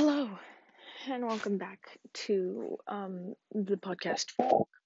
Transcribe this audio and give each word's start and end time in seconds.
Hello, 0.00 0.30
and 1.10 1.26
welcome 1.26 1.58
back 1.58 1.98
to 2.12 2.78
um, 2.86 3.34
the 3.52 3.74
podcast 3.74 4.26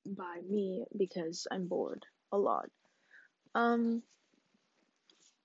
by 0.06 0.40
me 0.48 0.86
because 0.96 1.46
I'm 1.50 1.66
bored 1.66 2.06
a 2.32 2.38
lot. 2.38 2.70
Um, 3.54 4.02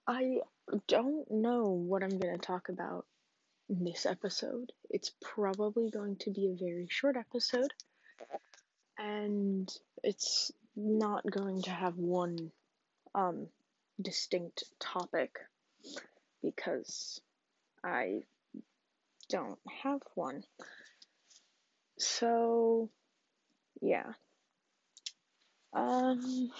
I 0.07 0.37
don't 0.87 1.29
know 1.29 1.65
what 1.65 2.01
I'm 2.01 2.17
going 2.17 2.33
to 2.33 2.41
talk 2.41 2.69
about 2.69 3.05
in 3.67 3.83
this 3.83 4.05
episode. 4.05 4.71
It's 4.89 5.11
probably 5.21 5.89
going 5.89 6.15
to 6.21 6.31
be 6.31 6.47
a 6.47 6.63
very 6.63 6.87
short 6.89 7.17
episode, 7.17 7.73
and 8.97 9.69
it's 10.01 10.49
not 10.77 11.29
going 11.29 11.63
to 11.63 11.71
have 11.71 11.97
one 11.97 12.51
um, 13.13 13.47
distinct 14.01 14.63
topic 14.79 15.39
because 16.41 17.19
I 17.83 18.21
don't 19.29 19.59
have 19.83 20.01
one. 20.15 20.43
So, 21.99 22.89
yeah. 23.81 24.13
Um, 25.73 26.51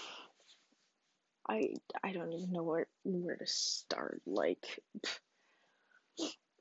I 1.48 1.74
I 2.02 2.12
don't 2.12 2.32
even 2.32 2.52
know 2.52 2.62
where 2.62 2.86
where 3.04 3.36
to 3.36 3.46
start. 3.46 4.20
Like, 4.26 4.80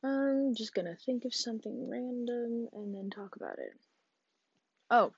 I'm 0.03 0.55
just 0.55 0.73
gonna 0.73 0.95
think 1.05 1.25
of 1.25 1.33
something 1.33 1.89
random 1.89 2.67
and 2.73 2.95
then 2.95 3.09
talk 3.09 3.35
about 3.35 3.59
it. 3.59 3.73
Oh, 4.89 5.11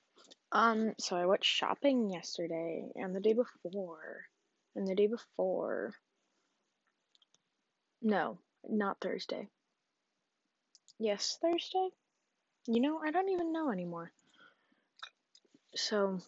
um, 0.52 0.94
so 0.98 1.16
I 1.16 1.26
went 1.26 1.44
shopping 1.44 2.10
yesterday 2.10 2.90
and 2.96 3.14
the 3.14 3.20
day 3.20 3.34
before, 3.34 4.24
and 4.74 4.86
the 4.86 4.94
day 4.96 5.06
before. 5.06 5.94
No, 8.02 8.38
not 8.68 8.98
Thursday. 9.00 9.48
Yes, 11.02 11.38
Thursday? 11.40 11.88
You 12.66 12.78
know, 12.78 13.00
I 13.02 13.10
don't 13.10 13.30
even 13.30 13.54
know 13.54 13.70
anymore. 13.70 14.12
So, 15.74 16.20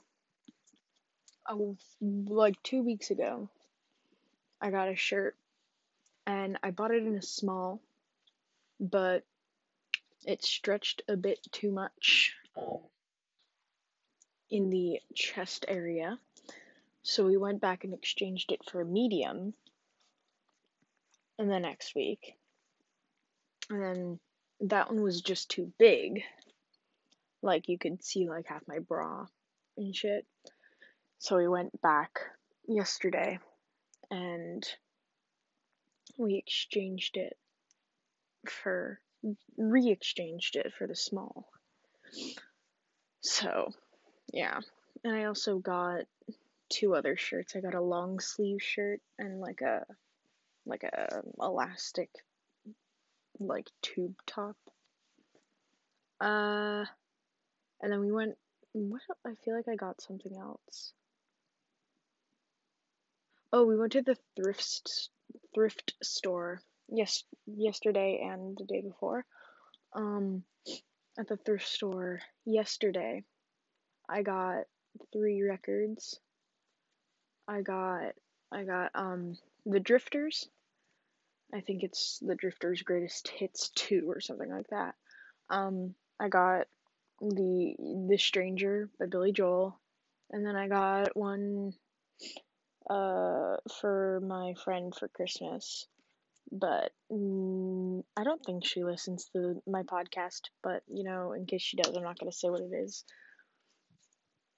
oh, 1.46 1.76
like 2.00 2.60
two 2.62 2.82
weeks 2.82 3.10
ago, 3.10 3.50
I 4.62 4.70
got 4.70 4.88
a 4.88 4.96
shirt 4.96 5.36
and 6.26 6.58
I 6.62 6.70
bought 6.70 6.90
it 6.90 7.02
in 7.02 7.16
a 7.16 7.22
small, 7.22 7.82
but 8.80 9.24
it 10.24 10.42
stretched 10.42 11.02
a 11.06 11.18
bit 11.18 11.46
too 11.52 11.70
much 11.70 12.34
in 14.50 14.70
the 14.70 15.00
chest 15.14 15.66
area. 15.68 16.18
So 17.02 17.26
we 17.26 17.36
went 17.36 17.60
back 17.60 17.84
and 17.84 17.92
exchanged 17.92 18.50
it 18.50 18.60
for 18.70 18.80
a 18.80 18.86
medium. 18.86 19.52
And 21.38 21.50
the 21.50 21.60
next 21.60 21.94
week. 21.94 22.36
And 23.68 23.82
then 23.82 24.20
that 24.62 24.90
one 24.90 25.02
was 25.02 25.20
just 25.20 25.50
too 25.50 25.72
big. 25.78 26.22
Like 27.42 27.68
you 27.68 27.78
could 27.78 28.02
see 28.02 28.28
like 28.28 28.46
half 28.46 28.62
my 28.68 28.78
bra 28.78 29.26
and 29.76 29.94
shit. 29.94 30.26
So 31.18 31.36
we 31.36 31.48
went 31.48 31.80
back 31.82 32.20
yesterday 32.66 33.38
and 34.10 34.64
we 36.18 36.36
exchanged 36.36 37.16
it 37.16 37.36
for 38.48 39.00
re 39.56 39.90
exchanged 39.90 40.56
it 40.56 40.72
for 40.76 40.86
the 40.86 40.96
small. 40.96 41.48
So, 43.20 43.72
yeah. 44.32 44.60
And 45.04 45.16
I 45.16 45.24
also 45.24 45.58
got 45.58 46.02
two 46.68 46.94
other 46.94 47.16
shirts. 47.16 47.54
I 47.56 47.60
got 47.60 47.74
a 47.74 47.80
long 47.80 48.20
sleeve 48.20 48.62
shirt 48.62 49.00
and 49.18 49.40
like 49.40 49.60
a 49.60 49.84
like 50.64 50.84
a 50.84 51.22
elastic 51.40 52.10
like 53.38 53.68
tube 53.82 54.14
top. 54.26 54.56
Uh, 56.20 56.84
and 57.80 57.92
then 57.92 58.00
we 58.00 58.12
went. 58.12 58.36
What? 58.72 59.02
I 59.26 59.34
feel 59.44 59.54
like 59.54 59.68
I 59.68 59.76
got 59.76 60.00
something 60.00 60.34
else. 60.36 60.92
Oh, 63.52 63.64
we 63.66 63.76
went 63.76 63.92
to 63.92 64.02
the 64.02 64.16
thrift 64.36 65.10
thrift 65.54 65.94
store 66.02 66.62
yes 66.88 67.24
yesterday 67.46 68.20
and 68.22 68.56
the 68.56 68.64
day 68.64 68.80
before. 68.80 69.24
Um, 69.94 70.44
at 71.18 71.28
the 71.28 71.36
thrift 71.36 71.68
store 71.68 72.20
yesterday, 72.46 73.24
I 74.08 74.22
got 74.22 74.64
three 75.12 75.42
records. 75.42 76.18
I 77.46 77.60
got 77.60 78.12
I 78.50 78.64
got 78.64 78.90
um 78.94 79.36
the 79.66 79.80
Drifters 79.80 80.48
I 81.54 81.60
think 81.60 81.82
it's 81.82 82.18
the 82.22 82.34
Drifters' 82.34 82.82
Greatest 82.82 83.28
Hits 83.28 83.70
2 83.74 84.04
or 84.08 84.20
something 84.20 84.50
like 84.50 84.68
that. 84.68 84.94
Um, 85.50 85.94
I 86.18 86.28
got 86.28 86.66
the 87.20 87.74
The 88.08 88.16
Stranger 88.18 88.88
by 88.98 89.06
Billy 89.06 89.32
Joel, 89.32 89.78
and 90.30 90.46
then 90.46 90.56
I 90.56 90.68
got 90.68 91.16
one 91.16 91.74
uh 92.90 93.56
for 93.80 94.20
my 94.26 94.54
friend 94.64 94.94
for 94.94 95.08
Christmas. 95.08 95.86
But 96.50 96.92
mm, 97.10 98.02
I 98.16 98.24
don't 98.24 98.44
think 98.44 98.64
she 98.64 98.82
listens 98.82 99.26
to 99.32 99.62
my 99.66 99.82
podcast, 99.82 100.42
but 100.62 100.82
you 100.88 101.04
know, 101.04 101.32
in 101.32 101.46
case 101.46 101.62
she 101.62 101.76
does, 101.76 101.94
I'm 101.94 102.02
not 102.02 102.18
going 102.18 102.30
to 102.30 102.36
say 102.36 102.50
what 102.50 102.60
it 102.60 102.74
is. 102.74 103.04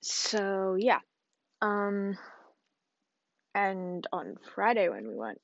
So, 0.00 0.76
yeah. 0.78 1.00
Um 1.60 2.16
and 3.54 4.06
on 4.12 4.36
Friday 4.54 4.88
when 4.88 5.06
we 5.06 5.14
went, 5.14 5.40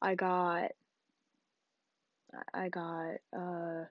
I 0.00 0.14
got 0.14 0.70
I 2.54 2.68
got 2.68 3.16
uh 3.36 3.84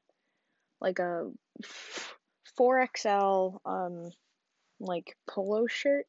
like 0.81 0.99
a 0.99 1.29
4XL 2.59 3.59
um 3.65 4.11
like 4.79 5.15
polo 5.29 5.67
shirt. 5.67 6.05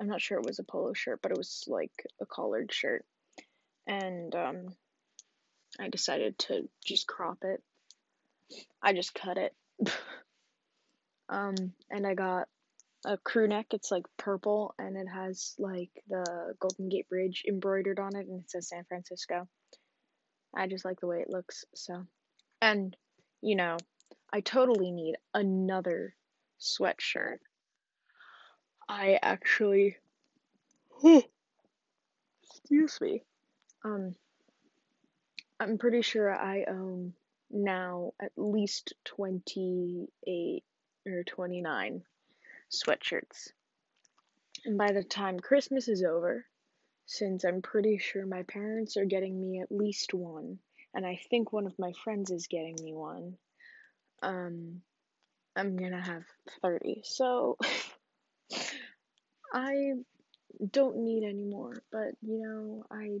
I'm 0.00 0.08
not 0.08 0.20
sure 0.20 0.38
it 0.38 0.46
was 0.46 0.58
a 0.58 0.64
polo 0.64 0.92
shirt, 0.94 1.20
but 1.22 1.30
it 1.30 1.38
was 1.38 1.64
like 1.66 1.92
a 2.20 2.26
collared 2.26 2.72
shirt. 2.72 3.04
And 3.86 4.34
um 4.34 4.66
I 5.78 5.88
decided 5.88 6.38
to 6.40 6.68
just 6.84 7.06
crop 7.06 7.38
it. 7.42 7.62
I 8.82 8.92
just 8.92 9.14
cut 9.14 9.38
it. 9.38 9.54
um 11.28 11.54
and 11.90 12.06
I 12.06 12.14
got 12.14 12.48
a 13.04 13.16
crew 13.18 13.48
neck. 13.48 13.66
It's 13.70 13.90
like 13.90 14.04
purple 14.18 14.74
and 14.78 14.96
it 14.96 15.06
has 15.06 15.54
like 15.58 15.90
the 16.08 16.54
Golden 16.60 16.88
Gate 16.88 17.08
Bridge 17.08 17.44
embroidered 17.48 17.98
on 17.98 18.16
it 18.16 18.26
and 18.26 18.40
it 18.40 18.50
says 18.50 18.68
San 18.68 18.84
Francisco. 18.84 19.48
I 20.54 20.66
just 20.66 20.84
like 20.84 21.00
the 21.00 21.06
way 21.06 21.20
it 21.20 21.30
looks, 21.30 21.64
so. 21.74 22.06
And, 22.60 22.96
you 23.40 23.56
know, 23.56 23.76
I 24.32 24.40
totally 24.40 24.90
need 24.90 25.16
another 25.34 26.14
sweatshirt. 26.60 27.38
I 28.88 29.18
actually. 29.22 29.96
excuse 32.42 33.00
me. 33.00 33.22
Um, 33.84 34.14
I'm 35.58 35.78
pretty 35.78 36.02
sure 36.02 36.34
I 36.34 36.64
own 36.68 37.14
now 37.50 38.12
at 38.20 38.32
least 38.36 38.94
28 39.04 40.64
or 41.06 41.24
29 41.24 42.02
sweatshirts. 42.70 43.52
And 44.64 44.76
by 44.78 44.92
the 44.92 45.02
time 45.02 45.40
Christmas 45.40 45.88
is 45.88 46.02
over, 46.02 46.44
since 47.10 47.42
I'm 47.42 47.60
pretty 47.60 47.98
sure 47.98 48.24
my 48.24 48.44
parents 48.44 48.96
are 48.96 49.04
getting 49.04 49.40
me 49.40 49.60
at 49.60 49.72
least 49.72 50.14
one, 50.14 50.60
and 50.94 51.04
I 51.04 51.18
think 51.28 51.52
one 51.52 51.66
of 51.66 51.76
my 51.76 51.92
friends 52.04 52.30
is 52.30 52.46
getting 52.46 52.76
me 52.80 52.94
one. 52.94 53.36
Um, 54.22 54.82
I'm 55.56 55.76
gonna 55.76 56.00
have 56.00 56.22
30. 56.62 57.02
So, 57.04 57.58
I 59.52 59.94
don't 60.70 60.98
need 60.98 61.24
any 61.24 61.42
more, 61.42 61.82
but 61.90 62.14
you 62.22 62.38
know, 62.44 62.84
I 62.92 63.18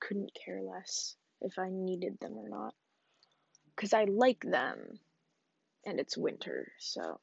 couldn't 0.00 0.32
care 0.32 0.62
less 0.62 1.14
if 1.42 1.58
I 1.58 1.68
needed 1.68 2.18
them 2.20 2.32
or 2.32 2.48
not. 2.48 2.72
Because 3.76 3.92
I 3.92 4.04
like 4.04 4.40
them, 4.40 4.78
and 5.84 6.00
it's 6.00 6.16
winter, 6.16 6.72
so. 6.78 7.20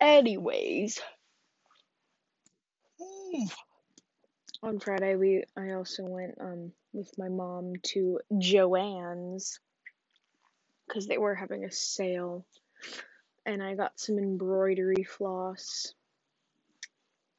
Anyways 0.00 1.00
on 4.62 4.78
Friday 4.78 5.16
we 5.16 5.44
I 5.56 5.72
also 5.72 6.04
went 6.04 6.34
um 6.40 6.72
with 6.92 7.10
my 7.18 7.28
mom 7.28 7.74
to 7.82 8.20
Joann's 8.32 9.60
because 10.86 11.06
they 11.06 11.18
were 11.18 11.34
having 11.34 11.64
a 11.64 11.70
sale 11.70 12.44
and 13.44 13.62
I 13.62 13.74
got 13.74 13.98
some 14.00 14.18
embroidery 14.18 15.04
floss. 15.04 15.94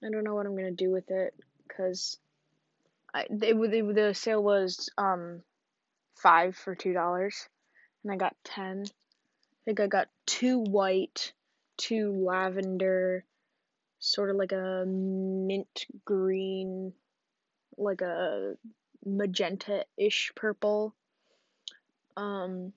I 0.03 0.09
don't 0.09 0.23
know 0.23 0.35
what 0.35 0.45
I'm 0.45 0.55
gonna 0.55 0.71
do 0.71 0.91
with 0.91 1.09
it 1.09 1.33
because 1.67 2.17
I 3.13 3.25
they, 3.29 3.53
they, 3.53 3.81
the 3.81 4.13
sale 4.13 4.43
was 4.43 4.89
um 4.97 5.41
five 6.15 6.55
for 6.55 6.75
two 6.75 6.93
dollars 6.93 7.47
and 8.03 8.11
I 8.11 8.15
got 8.15 8.35
ten. 8.43 8.83
I 8.85 9.59
think 9.65 9.79
I 9.79 9.87
got 9.87 10.07
two 10.25 10.59
white, 10.59 11.33
two 11.77 12.11
lavender, 12.11 13.25
sort 13.99 14.29
of 14.29 14.35
like 14.37 14.51
a 14.51 14.85
mint 14.85 15.85
green 16.05 16.93
like 17.77 18.01
a 18.01 18.55
magenta-ish 19.05 20.31
purple. 20.35 20.93
Um, 22.15 22.73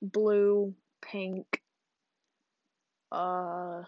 blue, 0.00 0.74
pink. 1.00 1.62
Uh, 3.10 3.84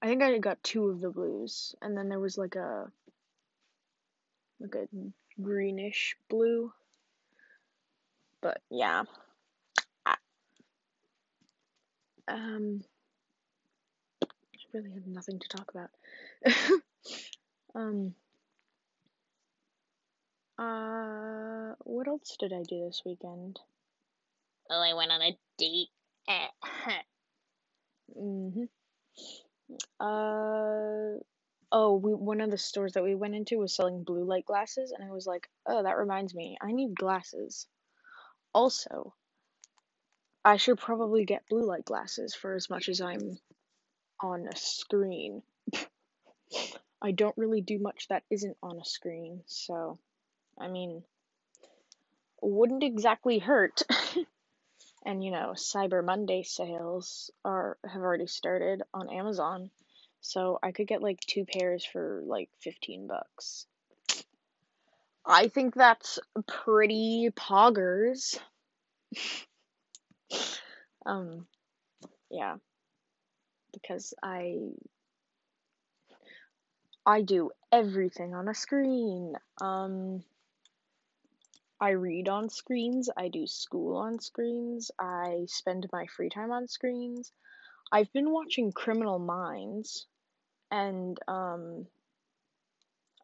I 0.00 0.06
think 0.06 0.22
I 0.22 0.38
got 0.38 0.62
two 0.62 0.88
of 0.88 1.00
the 1.00 1.10
blues, 1.10 1.74
and 1.82 1.96
then 1.96 2.08
there 2.08 2.20
was 2.20 2.38
like 2.38 2.54
a 2.54 2.90
like 4.60 4.74
a 4.74 4.86
greenish 5.40 6.16
blue. 6.28 6.72
But 8.40 8.60
yeah. 8.70 9.04
Um, 12.28 12.82
I 14.22 14.26
really 14.74 14.90
have 14.90 15.06
nothing 15.06 15.38
to 15.38 15.48
talk 15.48 15.70
about. 15.70 15.90
um, 17.74 18.14
uh, 20.58 21.74
what 21.84 22.08
else 22.08 22.36
did 22.38 22.52
I 22.52 22.62
do 22.62 22.84
this 22.86 23.02
weekend? 23.04 23.60
Oh, 24.70 24.80
I 24.80 24.94
went 24.94 25.12
on 25.12 25.22
a 25.22 25.38
date. 25.58 25.88
mm-hmm. 28.18 28.64
Uh, 30.00 31.18
oh, 31.72 31.96
we 31.96 32.14
one 32.14 32.40
of 32.40 32.50
the 32.50 32.58
stores 32.58 32.92
that 32.94 33.02
we 33.02 33.14
went 33.14 33.34
into 33.34 33.58
was 33.58 33.74
selling 33.74 34.02
blue 34.02 34.24
light 34.24 34.46
glasses, 34.46 34.92
and 34.92 35.06
I 35.08 35.12
was 35.12 35.26
like, 35.26 35.48
oh, 35.66 35.82
that 35.82 35.98
reminds 35.98 36.34
me, 36.34 36.56
I 36.60 36.72
need 36.72 36.94
glasses. 36.94 37.66
Also, 38.52 39.14
I 40.44 40.56
should 40.56 40.78
probably 40.78 41.24
get 41.24 41.48
blue 41.50 41.66
light 41.66 41.84
glasses 41.84 42.34
for 42.34 42.54
as 42.54 42.70
much 42.70 42.88
as 42.88 43.00
I'm 43.00 43.38
on 44.22 44.46
a 44.46 44.56
screen. 44.56 45.42
I 47.02 47.10
don't 47.12 47.36
really 47.36 47.60
do 47.60 47.78
much 47.78 48.08
that 48.08 48.22
isn't 48.30 48.56
on 48.62 48.78
a 48.80 48.84
screen, 48.84 49.42
so 49.46 49.98
I 50.58 50.68
mean, 50.68 51.02
wouldn't 52.40 52.82
exactly 52.82 53.38
hurt. 53.38 53.82
and 55.04 55.24
you 55.24 55.30
know, 55.30 55.52
Cyber 55.54 56.04
Monday 56.04 56.42
sales 56.42 57.30
are 57.44 57.78
have 57.84 58.02
already 58.02 58.26
started 58.26 58.82
on 58.92 59.08
Amazon, 59.10 59.70
so 60.20 60.58
I 60.62 60.72
could 60.72 60.86
get 60.88 61.02
like 61.02 61.20
two 61.20 61.44
pairs 61.44 61.84
for 61.84 62.22
like 62.24 62.50
15 62.60 63.06
bucks. 63.06 63.66
I 65.24 65.48
think 65.48 65.74
that's 65.74 66.18
pretty 66.46 67.30
poggers. 67.34 68.38
um 71.06 71.46
yeah. 72.30 72.56
Because 73.72 74.14
I 74.22 74.58
I 77.04 77.22
do 77.22 77.50
everything 77.72 78.34
on 78.34 78.48
a 78.48 78.54
screen. 78.54 79.34
Um 79.60 80.22
I 81.80 81.90
read 81.90 82.28
on 82.28 82.48
screens, 82.48 83.10
I 83.16 83.28
do 83.28 83.46
school 83.46 83.96
on 83.96 84.18
screens, 84.18 84.90
I 84.98 85.44
spend 85.46 85.86
my 85.92 86.06
free 86.06 86.30
time 86.30 86.50
on 86.50 86.68
screens. 86.68 87.32
I've 87.92 88.12
been 88.12 88.30
watching 88.30 88.72
Criminal 88.72 89.18
Minds 89.18 90.06
and 90.70 91.18
um 91.28 91.86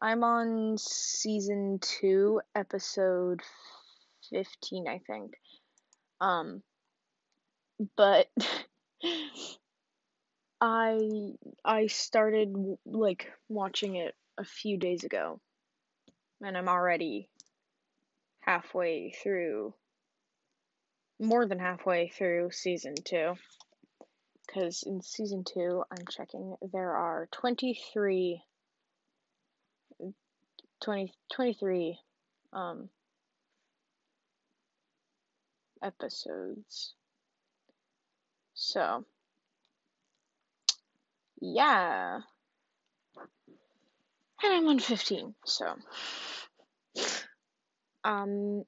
I'm 0.01 0.23
on 0.23 0.77
season 0.77 1.79
2, 1.79 2.41
episode 2.55 3.41
15, 4.29 4.87
I 4.87 4.99
think. 4.99 5.33
Um 6.21 6.61
but 7.95 8.27
I 10.61 10.99
I 11.65 11.87
started 11.87 12.55
like 12.85 13.31
watching 13.49 13.95
it 13.95 14.15
a 14.37 14.45
few 14.45 14.77
days 14.77 15.03
ago 15.03 15.41
and 16.41 16.57
I'm 16.57 16.69
already 16.69 17.29
halfway 18.45 19.11
through 19.11 19.73
more 21.19 21.45
than 21.47 21.59
halfway 21.59 22.09
through 22.09 22.51
season 22.51 22.95
2 22.95 23.35
cuz 24.53 24.83
in 24.83 25.01
season 25.01 25.43
2 25.43 25.83
I'm 25.91 26.05
checking 26.09 26.55
there 26.73 26.95
are 26.95 27.27
23 27.31 28.43
20 30.81 31.13
23 31.33 31.99
um 32.51 32.89
episodes. 35.81 36.93
So 38.53 39.05
yeah. 41.39 42.21
And 44.45 44.53
I'm 44.53 44.67
on 44.67 44.79
15 44.79 45.35
so 45.45 45.75
um 48.03 48.63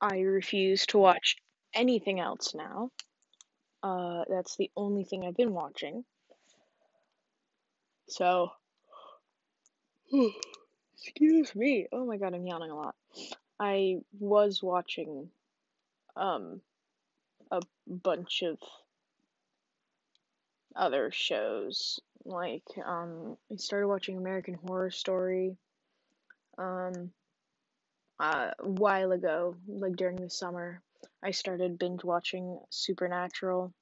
I 0.00 0.20
refuse 0.20 0.86
to 0.86 0.98
watch 0.98 1.36
anything 1.74 2.20
else 2.20 2.54
now. 2.54 2.90
Uh, 3.82 4.24
that's 4.28 4.56
the 4.56 4.70
only 4.76 5.04
thing 5.04 5.24
I've 5.24 5.36
been 5.36 5.54
watching. 5.54 6.04
So, 8.08 8.50
excuse 10.94 11.54
me. 11.54 11.86
Oh 11.92 12.06
my 12.06 12.16
god, 12.16 12.34
I'm 12.34 12.46
yawning 12.46 12.70
a 12.70 12.76
lot. 12.76 12.94
I 13.60 13.98
was 14.18 14.62
watching 14.62 15.30
um 16.16 16.60
a 17.50 17.60
bunch 17.86 18.42
of 18.42 18.58
other 20.76 21.10
shows. 21.10 22.00
Like 22.24 22.64
um 22.84 23.36
I 23.52 23.56
started 23.56 23.88
watching 23.88 24.16
American 24.16 24.54
Horror 24.54 24.90
Story 24.90 25.56
um 26.56 27.12
uh, 28.20 28.50
a 28.58 28.68
while 28.68 29.12
ago, 29.12 29.56
like 29.66 29.96
during 29.96 30.16
the 30.16 30.30
summer. 30.30 30.82
I 31.22 31.30
started 31.32 31.78
binge 31.78 32.04
watching 32.04 32.60
Supernatural. 32.70 33.72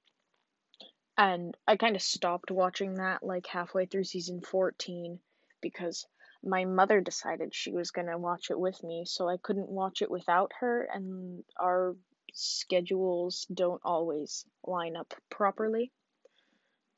And 1.18 1.56
I 1.66 1.76
kind 1.76 1.96
of 1.96 2.02
stopped 2.02 2.50
watching 2.50 2.94
that 2.94 3.22
like 3.22 3.46
halfway 3.46 3.86
through 3.86 4.04
season 4.04 4.40
14 4.42 5.18
because 5.62 6.06
my 6.42 6.64
mother 6.64 7.00
decided 7.00 7.54
she 7.54 7.72
was 7.72 7.90
going 7.90 8.06
to 8.06 8.18
watch 8.18 8.50
it 8.50 8.58
with 8.58 8.82
me, 8.84 9.04
so 9.06 9.28
I 9.28 9.36
couldn't 9.38 9.68
watch 9.68 10.02
it 10.02 10.10
without 10.10 10.52
her, 10.60 10.88
and 10.92 11.42
our 11.58 11.96
schedules 12.34 13.46
don't 13.52 13.80
always 13.84 14.44
line 14.64 14.96
up 14.96 15.14
properly. 15.30 15.90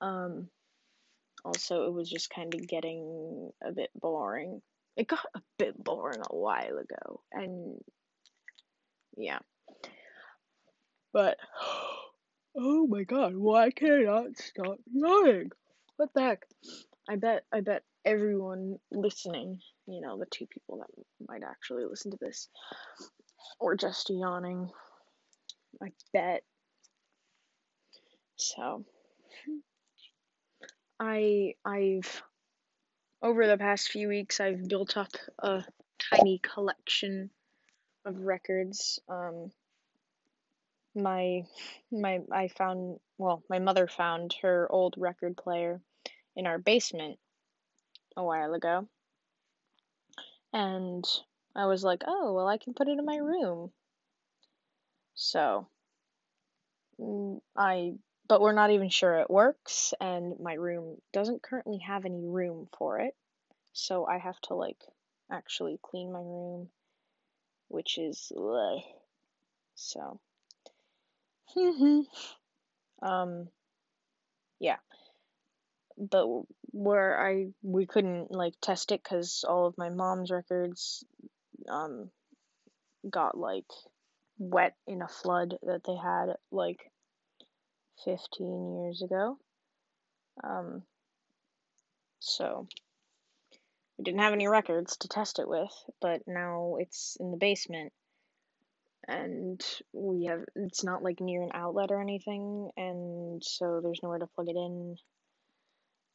Um, 0.01 0.49
also, 1.45 1.87
it 1.87 1.93
was 1.93 2.11
just 2.11 2.31
kind 2.31 2.53
of 2.55 2.67
getting 2.67 3.53
a 3.63 3.73
bit 3.73 3.91
boring. 3.95 4.61
It 4.99 5.07
got 5.07 5.25
a 5.37 5.41
bit 5.59 5.83
boring 5.83 6.23
a 6.29 6.37
while 6.37 6.77
ago, 6.77 7.21
and 7.31 7.79
yeah. 9.17 9.39
But 11.13 11.39
oh 12.57 12.87
my 12.89 13.05
god, 13.05 13.37
why 13.37 13.71
can't 13.71 14.09
I 14.09 14.25
stop 14.35 14.79
yawning? 14.93 15.51
What 15.99 16.11
the 16.15 16.23
heck? 16.23 16.43
I 17.09 17.15
bet 17.15 17.45
I 17.53 17.61
bet 17.61 17.85
everyone 18.05 18.79
listening, 18.91 19.61
you 19.87 20.01
know, 20.01 20.19
the 20.19 20.27
two 20.33 20.47
people 20.47 20.79
that 20.79 21.05
might 21.29 21.49
actually 21.49 21.85
listen 21.85 22.11
to 22.11 22.19
this, 22.21 22.49
or 23.61 23.77
just 23.77 24.11
yawning. 24.11 24.69
I 25.81 25.93
bet. 26.13 26.43
So 28.35 28.85
I 30.99 31.55
I've 31.65 32.21
over 33.23 33.47
the 33.47 33.59
past 33.59 33.91
few 33.91 34.09
weeks 34.09 34.41
I've 34.41 34.69
built 34.69 34.97
up 34.97 35.13
a 35.39 35.65
tiny 35.99 36.39
collection 36.39 37.31
of 38.05 38.19
records. 38.21 39.01
Um 39.09 39.51
my 40.95 41.45
my 41.91 42.21
I 42.33 42.49
found 42.49 43.01
well, 43.19 43.43
my 43.49 43.59
mother 43.59 43.87
found 43.87 44.35
her 44.43 44.71
old 44.71 44.95
record 44.99 45.37
player 45.37 45.81
in 46.37 46.47
our 46.47 46.59
basement 46.59 47.19
a 48.17 48.25
while 48.25 48.55
ago. 48.55 48.89
And 50.53 51.05
I 51.55 51.67
was 51.67 51.85
like, 51.85 52.05
"Oh, 52.07 52.35
well, 52.35 52.49
I 52.49 52.59
can 52.59 52.75
put 52.75 52.89
it 52.89 52.99
in 52.99 53.05
my 53.05 53.17
room." 53.17 53.73
So, 55.15 55.69
mm, 56.99 57.41
I 57.57 57.95
but 58.29 58.41
we're 58.41 58.53
not 58.53 58.71
even 58.71 58.91
sure 58.91 59.17
it 59.17 59.31
works 59.31 59.95
and 60.01 60.39
my 60.41 60.55
room 60.55 60.97
doesn't 61.13 61.43
currently 61.43 61.79
have 61.79 62.05
any 62.05 62.25
room 62.25 62.69
for 62.79 63.01
it. 63.01 63.15
So, 63.73 64.07
I 64.07 64.19
have 64.19 64.41
to 64.43 64.55
like 64.55 64.81
actually 65.31 65.79
clean 65.83 66.13
my 66.13 66.21
room, 66.21 66.69
which 67.69 67.99
is 67.99 68.33
ugh. 68.37 68.81
so 69.75 70.21
um 73.03 73.49
yeah 74.61 74.77
but 75.97 76.27
where 76.73 77.21
I 77.21 77.49
we 77.63 77.87
couldn't 77.87 78.31
like 78.31 78.55
test 78.61 78.93
it 78.93 79.03
because 79.03 79.45
all 79.49 79.67
of 79.67 79.79
my 79.79 79.89
mom's 79.91 80.31
records 80.31 81.05
um 81.69 82.11
got 83.09 83.37
like 83.37 83.67
wet 84.39 84.75
in 84.87 85.03
a 85.03 85.09
flood 85.09 85.57
that 85.63 85.83
they 85.85 85.97
had 85.97 86.37
like 86.53 86.91
15 88.05 88.83
years 88.83 89.03
ago. 89.03 89.39
Um 90.43 90.83
so 92.21 92.67
we 93.97 94.05
didn't 94.05 94.21
have 94.21 94.33
any 94.33 94.49
records 94.49 94.97
to 94.99 95.09
test 95.09 95.39
it 95.39 95.49
with, 95.49 95.73
but 96.01 96.23
now 96.27 96.77
it's 96.79 97.17
in 97.19 97.31
the 97.31 97.37
basement 97.37 97.93
and 99.09 99.65
we 99.93 100.27
have 100.27 100.45
it's 100.55 100.85
not 100.85 101.03
like 101.03 101.21
near 101.21 101.43
an 101.43 101.51
outlet 101.55 101.91
or 101.91 102.01
anything, 102.01 102.71
and 102.77 103.43
so 103.43 103.81
there's 103.83 104.01
nowhere 104.03 104.19
to 104.19 104.27
plug 104.27 104.49
it 104.49 104.57
in 104.57 104.97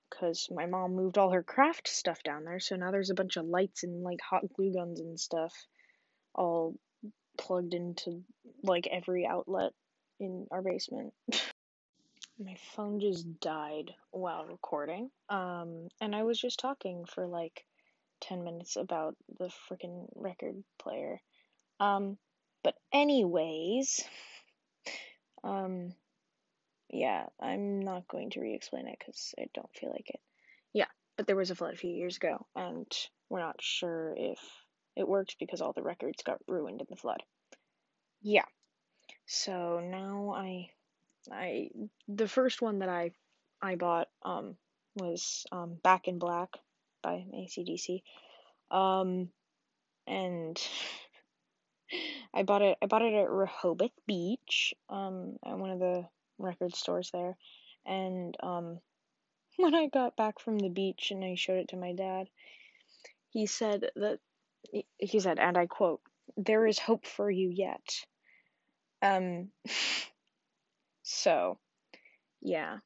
because 0.09 0.47
my 0.51 0.67
mom 0.67 0.95
moved 0.95 1.17
all 1.17 1.31
her 1.31 1.41
craft 1.41 1.87
stuff 1.87 2.21
down 2.23 2.45
there, 2.45 2.59
so 2.59 2.75
now 2.75 2.91
there's 2.91 3.09
a 3.09 3.15
bunch 3.15 3.35
of 3.35 3.45
lights 3.45 3.83
and 3.83 4.03
like 4.03 4.19
hot 4.21 4.43
glue 4.55 4.71
guns 4.71 4.99
and 4.99 5.19
stuff 5.19 5.53
all 6.35 6.75
plugged 7.37 7.73
into 7.73 8.23
like 8.63 8.87
every 8.91 9.25
outlet 9.25 9.71
in 10.19 10.47
our 10.51 10.61
basement. 10.61 11.13
my 12.39 12.55
phone 12.75 12.99
just 12.99 13.39
died 13.39 13.91
while 14.11 14.45
recording. 14.45 15.09
Um, 15.29 15.87
and 16.01 16.15
I 16.15 16.23
was 16.23 16.39
just 16.39 16.59
talking 16.59 17.05
for 17.05 17.27
like 17.27 17.63
10 18.21 18.43
minutes 18.43 18.75
about 18.75 19.15
the 19.39 19.49
freaking 19.69 20.07
record 20.15 20.63
player. 20.79 21.19
Um, 21.79 22.17
but 22.63 22.75
anyways, 22.91 24.03
um, 25.43 25.93
yeah, 26.89 27.25
I'm 27.39 27.81
not 27.81 28.07
going 28.07 28.31
to 28.31 28.41
re-explain 28.41 28.87
it 28.87 28.97
because 28.99 29.33
I 29.37 29.45
don't 29.53 29.73
feel 29.75 29.89
like 29.89 30.09
it. 30.09 30.19
Yeah, 30.73 30.87
but 31.17 31.27
there 31.27 31.35
was 31.35 31.51
a 31.51 31.55
flood 31.55 31.73
a 31.73 31.77
few 31.77 31.91
years 31.91 32.17
ago, 32.17 32.45
and 32.55 32.87
we're 33.29 33.39
not 33.39 33.61
sure 33.61 34.13
if 34.17 34.39
it 34.95 35.07
worked 35.07 35.35
because 35.39 35.61
all 35.61 35.73
the 35.73 35.83
records 35.83 36.23
got 36.23 36.39
ruined 36.47 36.81
in 36.81 36.87
the 36.89 36.95
flood. 36.95 37.21
Yeah. 38.21 38.45
So 39.25 39.79
now 39.79 40.33
I 40.35 40.69
I 41.31 41.69
the 42.07 42.27
first 42.27 42.61
one 42.61 42.79
that 42.79 42.89
I 42.89 43.11
I 43.61 43.75
bought 43.75 44.09
um 44.23 44.57
was 44.95 45.45
um 45.51 45.77
Back 45.83 46.07
in 46.07 46.19
Black 46.19 46.49
by 47.01 47.25
ACDC. 47.33 48.01
Um 48.71 49.29
and 50.07 50.61
I 52.33 52.43
bought 52.43 52.61
it 52.61 52.77
I 52.81 52.85
bought 52.87 53.01
it 53.03 53.13
at 53.13 53.29
Rehoboth 53.29 53.91
Beach, 54.05 54.73
um 54.89 55.37
at 55.45 55.57
one 55.57 55.71
of 55.71 55.79
the 55.79 56.07
record 56.37 56.75
stores 56.75 57.09
there. 57.11 57.37
And 57.85 58.35
um 58.41 58.79
when 59.57 59.75
I 59.75 59.87
got 59.87 60.15
back 60.17 60.39
from 60.39 60.59
the 60.59 60.69
beach 60.69 61.11
and 61.11 61.23
I 61.23 61.35
showed 61.35 61.59
it 61.59 61.69
to 61.69 61.77
my 61.77 61.93
dad, 61.93 62.27
he 63.29 63.45
said 63.45 63.89
that 63.95 64.19
he 64.97 65.19
said 65.19 65.39
and 65.39 65.57
I 65.57 65.67
quote, 65.67 66.01
"There 66.37 66.65
is 66.65 66.79
hope 66.79 67.05
for 67.05 67.29
you 67.29 67.49
yet." 67.49 68.05
Um 69.01 69.51
So, 71.13 71.59
yeah. 72.41 72.79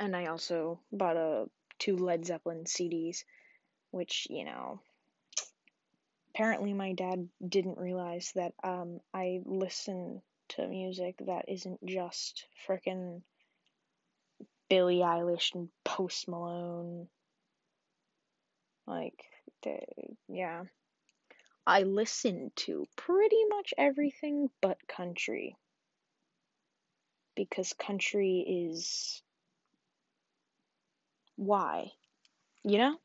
And 0.00 0.16
I 0.16 0.26
also 0.26 0.80
bought 0.90 1.16
a 1.16 1.46
two 1.78 1.96
Led 1.96 2.24
Zeppelin 2.24 2.64
CDs, 2.64 3.24
which, 3.90 4.26
you 4.30 4.44
know, 4.44 4.80
apparently 6.34 6.72
my 6.72 6.94
dad 6.94 7.28
didn't 7.46 7.78
realize 7.78 8.32
that 8.34 8.54
um 8.64 9.00
I 9.12 9.40
listen 9.44 10.22
to 10.50 10.66
music 10.66 11.16
that 11.26 11.48
isn't 11.48 11.84
just 11.84 12.46
frickin' 12.66 13.20
Billie 14.70 15.00
Eilish 15.00 15.54
and 15.54 15.68
Post 15.84 16.28
Malone. 16.28 17.08
Like, 18.86 19.22
the, 19.62 19.80
yeah. 20.28 20.64
I 21.66 21.82
listen 21.82 22.52
to 22.56 22.86
pretty 22.96 23.44
much 23.50 23.74
everything 23.76 24.48
but 24.62 24.78
country 24.88 25.56
because 27.38 27.72
country 27.72 28.66
is 28.68 29.22
why 31.36 31.92
you 32.64 32.78
know? 32.78 32.96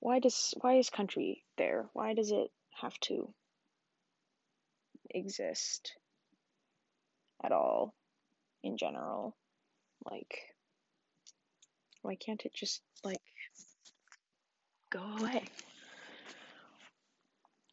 Why 0.00 0.20
does 0.20 0.54
why 0.60 0.74
is 0.74 0.90
country 0.90 1.44
there? 1.58 1.86
Why 1.92 2.14
does 2.14 2.30
it 2.30 2.50
have 2.80 2.98
to 3.00 3.32
exist 5.10 5.96
at 7.42 7.52
all 7.52 7.94
in 8.62 8.76
general? 8.76 9.36
Like 10.08 10.38
why 12.02 12.14
can't 12.14 12.44
it 12.44 12.54
just 12.54 12.80
like 13.02 13.20
go 14.90 15.02
away? 15.18 15.42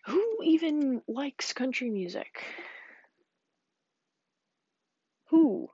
Who 0.08 0.40
even 0.44 1.04
likes 1.08 1.54
country 1.54 1.92
music 1.92 2.42
who? 5.32 5.72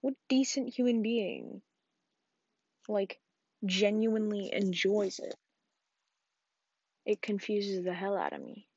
What 0.00 0.14
decent 0.28 0.74
human 0.74 1.02
being, 1.02 1.62
like, 2.88 3.20
genuinely 3.64 4.52
enjoys 4.52 5.20
it? 5.20 5.36
It 7.06 7.22
confuses 7.22 7.84
the 7.84 7.94
hell 7.94 8.16
out 8.16 8.34
of 8.34 8.42
me. 8.42 8.68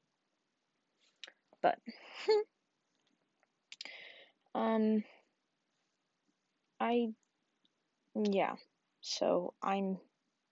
But, 1.62 1.80
um, 4.56 5.04
I, 6.80 7.13
yeah, 8.16 8.56
so 9.01 9.54
I'm 9.62 10.00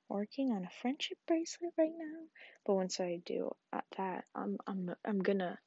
working 0.10 0.52
on 0.52 0.66
a 0.66 0.70
friendship 0.82 1.18
bracelet 1.28 1.74
right 1.78 1.94
now. 1.98 2.20
But 2.66 2.76
once 2.76 3.00
I 3.00 3.22
do 3.26 3.52
that, 3.98 4.26
I'm 4.36 4.58
I'm 4.68 4.94
I'm 5.06 5.20
gonna 5.20 5.58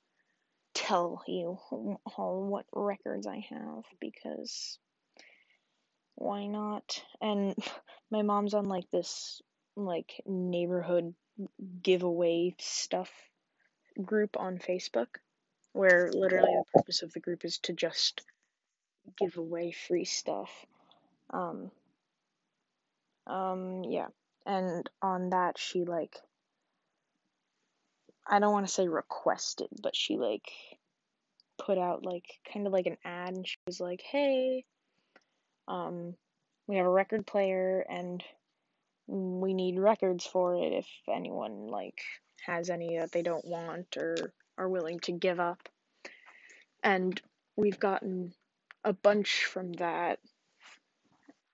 tell 0.90 1.22
you 1.28 1.56
all 2.16 2.48
what 2.48 2.66
records 2.72 3.24
I 3.26 3.46
have 3.50 3.84
because 4.00 4.78
why 6.16 6.46
not? 6.46 7.02
And 7.20 7.54
my 8.10 8.22
mom's 8.22 8.54
on 8.54 8.64
like 8.64 8.90
this 8.90 9.40
like 9.76 10.20
neighborhood 10.26 11.14
giveaway 11.82 12.56
stuff 12.58 13.10
group 14.04 14.36
on 14.36 14.58
Facebook 14.58 15.06
where 15.72 16.10
literally 16.12 16.52
the 16.52 16.78
purpose 16.80 17.02
of 17.02 17.12
the 17.12 17.20
group 17.20 17.44
is 17.44 17.58
to 17.58 17.72
just 17.72 18.22
give 19.18 19.36
away 19.36 19.70
free 19.70 20.04
stuff. 20.04 20.50
Um 21.32 21.70
um 23.28 23.84
yeah. 23.84 24.08
And 24.44 24.90
on 25.00 25.30
that 25.30 25.56
she 25.56 25.84
like 25.84 26.16
I 28.28 28.40
don't 28.40 28.52
want 28.52 28.66
to 28.66 28.72
say 28.72 28.88
requested, 28.88 29.68
but 29.82 29.94
she 29.94 30.16
like 30.16 30.50
put 31.60 31.78
out 31.78 32.04
like 32.04 32.26
kind 32.52 32.66
of 32.66 32.72
like 32.72 32.86
an 32.86 32.96
ad 33.04 33.34
and 33.34 33.46
she 33.46 33.56
was 33.66 33.80
like, 33.80 34.02
"Hey, 34.02 34.64
um 35.68 36.14
we 36.66 36.76
have 36.76 36.86
a 36.86 36.90
record 36.90 37.26
player 37.26 37.84
and 37.88 38.22
we 39.06 39.54
need 39.54 39.78
records 39.78 40.24
for 40.24 40.54
it 40.54 40.72
if 40.72 40.86
anyone 41.08 41.66
like 41.66 42.00
has 42.46 42.70
any 42.70 42.98
that 42.98 43.12
they 43.12 43.22
don't 43.22 43.44
want 43.44 43.96
or 43.96 44.32
are 44.56 44.68
willing 44.68 45.00
to 45.00 45.12
give 45.12 45.40
up." 45.40 45.68
And 46.82 47.20
we've 47.56 47.78
gotten 47.78 48.32
a 48.84 48.92
bunch 48.92 49.44
from 49.44 49.72
that. 49.74 50.18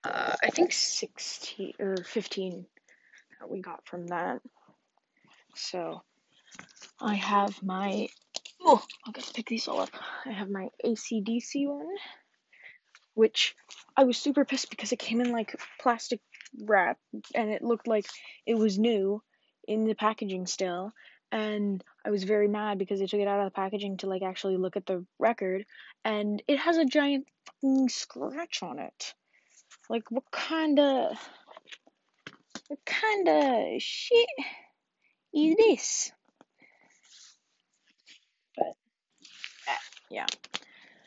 Uh, 0.03 0.35
I 0.41 0.49
think 0.51 0.71
16 0.71 1.73
or 1.79 1.97
15 1.97 2.65
that 3.39 3.49
we 3.49 3.61
got 3.61 3.85
from 3.85 4.07
that. 4.07 4.41
So 5.55 6.01
I 7.01 7.15
have 7.15 7.61
my 7.61 8.07
oh 8.61 8.83
I'll 9.05 9.13
to 9.13 9.33
pick 9.33 9.47
these 9.47 9.67
all 9.67 9.81
up. 9.81 9.89
I 10.25 10.31
have 10.31 10.49
my 10.49 10.69
ACDC 10.85 11.67
one, 11.67 11.87
which 13.13 13.55
I 13.95 14.03
was 14.03 14.17
super 14.17 14.45
pissed 14.45 14.69
because 14.69 14.91
it 14.91 14.99
came 14.99 15.21
in 15.21 15.31
like 15.31 15.59
plastic 15.79 16.19
wrap 16.61 16.97
and 17.35 17.49
it 17.49 17.63
looked 17.63 17.87
like 17.87 18.05
it 18.45 18.55
was 18.55 18.77
new 18.77 19.21
in 19.67 19.85
the 19.85 19.95
packaging 19.95 20.47
still. 20.47 20.93
And 21.31 21.83
I 22.05 22.09
was 22.09 22.23
very 22.23 22.47
mad 22.47 22.77
because 22.77 22.99
they 22.99 23.05
took 23.05 23.19
it 23.19 23.27
out 23.27 23.39
of 23.39 23.45
the 23.45 23.55
packaging 23.55 23.97
to 23.97 24.07
like 24.07 24.21
actually 24.21 24.57
look 24.57 24.77
at 24.77 24.85
the 24.85 25.05
record 25.19 25.65
and 26.05 26.41
it 26.47 26.59
has 26.59 26.77
a 26.77 26.85
giant 26.85 27.27
fucking 27.45 27.89
scratch 27.89 28.63
on 28.63 28.79
it. 28.79 29.13
Like 29.89 30.09
what 30.09 30.23
kinda 30.31 31.17
what 32.67 32.79
kinda 32.85 33.77
shit 33.79 34.29
is 35.33 35.55
this? 35.57 36.11
Yeah. 40.09 40.27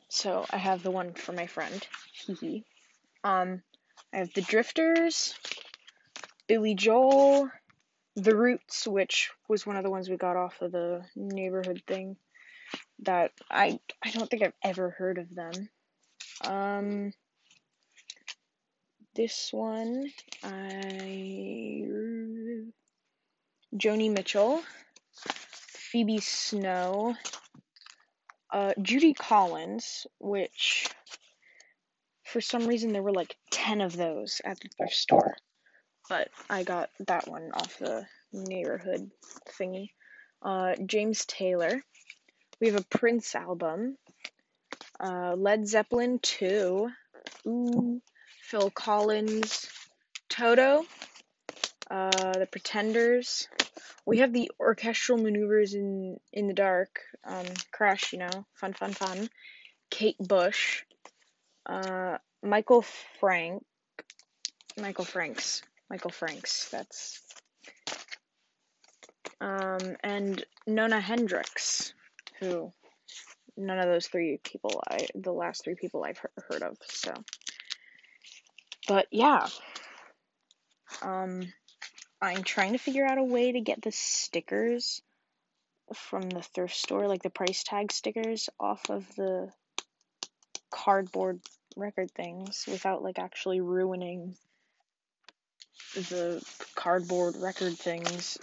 So 0.09 0.45
I 0.51 0.57
have 0.57 0.83
the 0.83 0.91
one 0.91 1.13
for 1.15 1.33
my 1.33 1.47
friend. 1.47 1.87
Hee 2.13 2.65
Um, 3.23 3.63
I 4.13 4.19
have 4.19 4.33
the 4.35 4.43
Drifters, 4.43 5.35
Billy 6.49 6.75
Joel, 6.75 7.51
The 8.17 8.35
Roots, 8.35 8.87
which 8.87 9.31
was 9.49 9.67
one 9.67 9.77
of 9.77 9.85
the 9.85 9.91
ones 9.91 10.09
we 10.09 10.17
got 10.17 10.37
off 10.37 10.61
of 10.63 10.73
the 10.73 11.05
neighborhood 11.15 11.83
thing. 11.87 12.17
That 13.01 13.33
I 13.51 13.81
I 14.03 14.11
don't 14.11 14.29
think 14.29 14.43
I've 14.43 14.53
ever 14.63 14.91
heard 14.91 15.19
of 15.19 15.35
them. 15.35 15.69
Um, 16.45 17.13
this 19.15 19.53
one 19.53 20.11
I 20.43 21.85
Joni 23.75 24.13
Mitchell, 24.13 24.63
Phoebe 25.13 26.21
Snow, 26.21 27.15
uh, 28.53 28.73
Judy 28.83 29.15
Collins, 29.15 30.07
which 30.19 30.89
for 32.25 32.41
some 32.41 32.67
reason 32.67 32.93
there 32.93 33.03
were 33.03 33.13
like 33.13 33.37
10 33.53 33.81
of 33.81 33.97
those 33.97 34.41
at 34.45 34.59
the 34.61 34.69
thrift 34.69 34.95
store. 34.95 35.35
But 36.09 36.29
I 36.49 36.65
got 36.65 36.91
that 37.07 37.29
one 37.29 37.51
off 37.55 37.79
the 37.79 38.07
neighborhood 38.33 39.11
thingy. 39.59 39.91
uh, 40.43 40.75
James 40.87 41.25
Taylor. 41.27 41.83
We 42.61 42.69
have 42.69 42.81
a 42.81 42.85
Prince 42.99 43.35
album, 43.35 43.97
uh, 45.01 45.35
Led 45.35 45.67
Zeppelin 45.67 46.19
2, 46.21 46.91
ooh, 47.47 48.03
Phil 48.43 48.71
Collins, 48.71 49.67
Toto, 50.29 50.85
uh, 51.91 52.33
The 52.33 52.49
Pretenders. 52.51 53.49
We 54.07 54.19
have 54.19 54.33
the 54.33 54.51
orchestral 54.59 55.19
maneuvers 55.19 55.75
in 55.75 56.19
in 56.33 56.47
the 56.47 56.55
dark, 56.55 57.01
um, 57.25 57.47
Crash, 57.73 58.13
you 58.13 58.19
know, 58.19 58.47
fun, 58.55 58.73
fun, 58.73 58.93
fun. 58.93 59.29
Kate 59.91 60.19
Bush, 60.19 60.85
uh, 61.67 62.19
Michael 62.43 62.83
Frank, 63.21 63.65
Michael 64.81 65.05
Franks, 65.05 65.63
Michael 65.89 66.11
Franks. 66.11 66.69
That's 66.71 67.21
um, 69.41 69.97
and 70.03 70.45
Nona 70.67 71.01
Hendryx, 71.01 71.95
who 72.39 72.73
none 73.57 73.79
of 73.79 73.87
those 73.87 74.07
three 74.07 74.39
people 74.43 74.83
I 74.89 75.07
the 75.15 75.33
last 75.33 75.65
three 75.65 75.75
people 75.75 76.05
I've 76.05 76.19
he- 76.19 76.43
heard 76.49 76.63
of. 76.63 76.77
So, 76.89 77.13
but 78.89 79.07
yeah, 79.11 79.47
um, 81.03 81.53
I'm 82.23 82.43
trying 82.43 82.73
to 82.73 82.79
figure 82.79 83.07
out 83.07 83.19
a 83.19 83.25
way 83.25 83.53
to 83.53 83.61
get 83.61 83.81
the 83.83 83.93
stickers 83.93 85.01
from 85.95 86.29
the 86.29 86.43
thrift 86.43 86.77
store, 86.77 87.09
like 87.09 87.23
the 87.23 87.31
price 87.31 87.65
tag 87.65 87.93
stickers, 87.93 88.49
off 88.59 88.91
of 88.91 89.07
the 89.17 89.51
cardboard 90.71 91.41
record 91.77 92.11
things 92.11 92.65
without 92.69 93.03
like 93.03 93.19
actually 93.19 93.61
ruining 93.61 94.37
the 95.95 96.45
cardboard 96.75 97.37
record 97.37 97.77
things. 97.77 98.39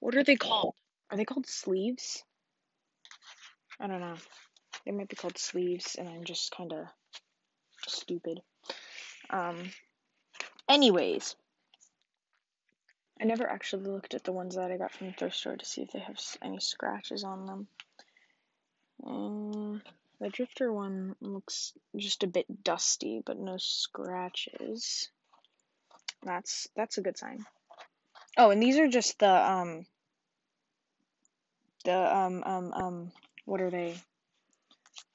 What 0.00 0.16
are 0.16 0.24
they 0.24 0.36
called? 0.36 0.74
Are 1.10 1.16
they 1.16 1.24
called 1.24 1.46
sleeves? 1.46 2.24
I 3.78 3.86
don't 3.86 4.00
know. 4.00 4.16
They 4.84 4.92
might 4.92 5.08
be 5.08 5.16
called 5.16 5.38
sleeves, 5.38 5.96
and 5.98 6.08
I'm 6.08 6.24
just 6.24 6.54
kind 6.56 6.72
of 6.72 6.86
stupid. 7.86 8.40
Um. 9.30 9.70
Anyways, 10.68 11.36
I 13.20 13.24
never 13.24 13.48
actually 13.48 13.84
looked 13.84 14.14
at 14.14 14.24
the 14.24 14.32
ones 14.32 14.56
that 14.56 14.72
I 14.72 14.76
got 14.76 14.92
from 14.92 15.08
the 15.08 15.12
thrift 15.12 15.36
store 15.36 15.56
to 15.56 15.64
see 15.64 15.82
if 15.82 15.92
they 15.92 16.00
have 16.00 16.18
any 16.42 16.58
scratches 16.58 17.24
on 17.24 17.46
them. 17.46 17.68
Um, 19.04 19.82
the 20.20 20.30
drifter 20.30 20.72
one 20.72 21.14
looks 21.20 21.72
just 21.96 22.22
a 22.22 22.28
bit 22.28 22.64
dusty, 22.64 23.22
but 23.24 23.38
no 23.38 23.56
scratches. 23.58 25.10
That's 26.22 26.68
that's 26.74 26.98
a 26.98 27.02
good 27.02 27.18
sign. 27.18 27.44
Oh, 28.36 28.50
and 28.50 28.62
these 28.62 28.78
are 28.78 28.88
just 28.88 29.18
the 29.18 29.30
um 29.30 29.86
the 31.84 32.16
um 32.16 32.42
um 32.44 32.72
um 32.72 33.12
what 33.44 33.60
are 33.60 33.70
they? 33.70 33.94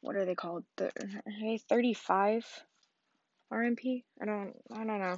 What 0.01 0.15
are 0.15 0.25
they 0.25 0.35
called? 0.35 0.63
The 0.77 0.91
hey 1.25 1.57
35 1.57 2.45
RMP? 3.51 4.03
I 4.21 4.25
don't 4.25 4.53
I 4.71 4.83
don't 4.83 4.99
know. 4.99 5.17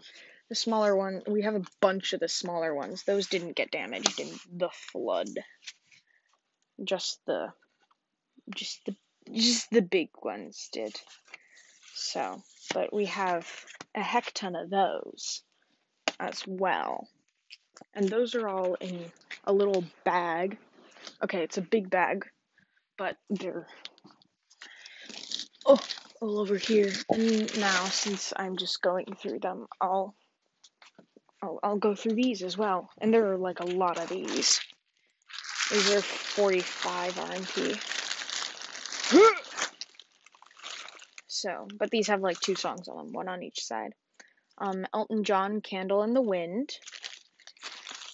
The 0.50 0.55
smaller 0.55 0.95
one, 0.95 1.21
we 1.27 1.43
have 1.43 1.55
a 1.55 1.63
bunch 1.79 2.13
of 2.13 2.19
the 2.19 2.27
smaller 2.27 2.73
ones. 2.75 3.03
Those 3.03 3.27
didn't 3.27 3.55
get 3.55 3.71
damaged 3.71 4.19
in 4.19 4.29
the 4.57 4.69
flood. 4.69 5.29
Just 6.83 7.19
the 7.25 7.53
just 8.55 8.83
the 8.85 8.95
just 9.31 9.69
the 9.71 9.81
big 9.81 10.09
ones 10.21 10.69
did. 10.71 11.00
So, 11.93 12.41
but 12.73 12.93
we 12.93 13.05
have 13.05 13.47
a 13.95 14.01
heck 14.01 14.31
ton 14.33 14.55
of 14.55 14.69
those 14.69 15.43
as 16.19 16.43
well. 16.47 17.07
And 17.93 18.07
those 18.07 18.35
are 18.35 18.47
all 18.47 18.75
in 18.75 19.05
a 19.45 19.53
little 19.53 19.83
bag. 20.03 20.57
Okay, 21.23 21.43
it's 21.43 21.57
a 21.57 21.61
big 21.61 21.89
bag, 21.89 22.25
but 22.97 23.17
they're 23.29 23.67
oh 25.65 25.79
all 26.22 26.40
over 26.40 26.55
here. 26.55 26.92
And 27.10 27.60
now 27.60 27.86
since 27.86 28.31
I'm 28.38 28.55
just 28.55 28.81
going 28.81 29.07
through 29.18 29.40
them, 29.40 29.68
I'll 29.81 30.16
I'll, 31.44 31.60
I'll 31.64 31.77
go 31.77 31.96
through 31.96 32.14
these 32.14 32.44
as 32.44 32.57
well. 32.57 32.90
And 33.00 33.14
there 33.14 33.31
are 33.31 33.38
like 33.38 33.60
a 33.60 33.66
lot 33.66 33.98
of 33.98 34.07
these. 34.07 34.62
These 35.72 35.92
are 35.92 36.01
45 36.01 37.14
RMP. 37.16 37.98
So, 41.34 41.68
but 41.79 41.90
these 41.90 42.07
have 42.10 42.22
like 42.22 42.40
two 42.40 42.53
songs 42.53 42.88
on 42.88 42.98
them, 42.98 43.14
one 43.14 43.27
on 43.27 43.42
each 43.42 43.64
side. 43.64 43.94
Um, 44.60 44.86
Elton 44.94 45.24
John, 45.24 45.60
Candle 45.62 46.03
in 46.03 46.14
the 46.14 46.22
Wind. 46.22 46.70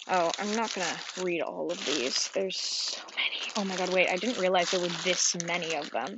Oh, 0.07 0.31
I'm 0.39 0.55
not 0.55 0.73
gonna 0.73 0.95
read 1.21 1.41
all 1.41 1.69
of 1.69 1.85
these. 1.85 2.29
There's 2.33 2.57
so 2.57 3.01
many. 3.17 3.51
Oh 3.57 3.65
my 3.65 3.75
god, 3.75 3.93
wait, 3.93 4.07
I 4.07 4.15
didn't 4.15 4.39
realize 4.39 4.71
there 4.71 4.79
were 4.79 4.87
this 5.03 5.35
many 5.45 5.75
of 5.75 5.89
them. 5.89 6.15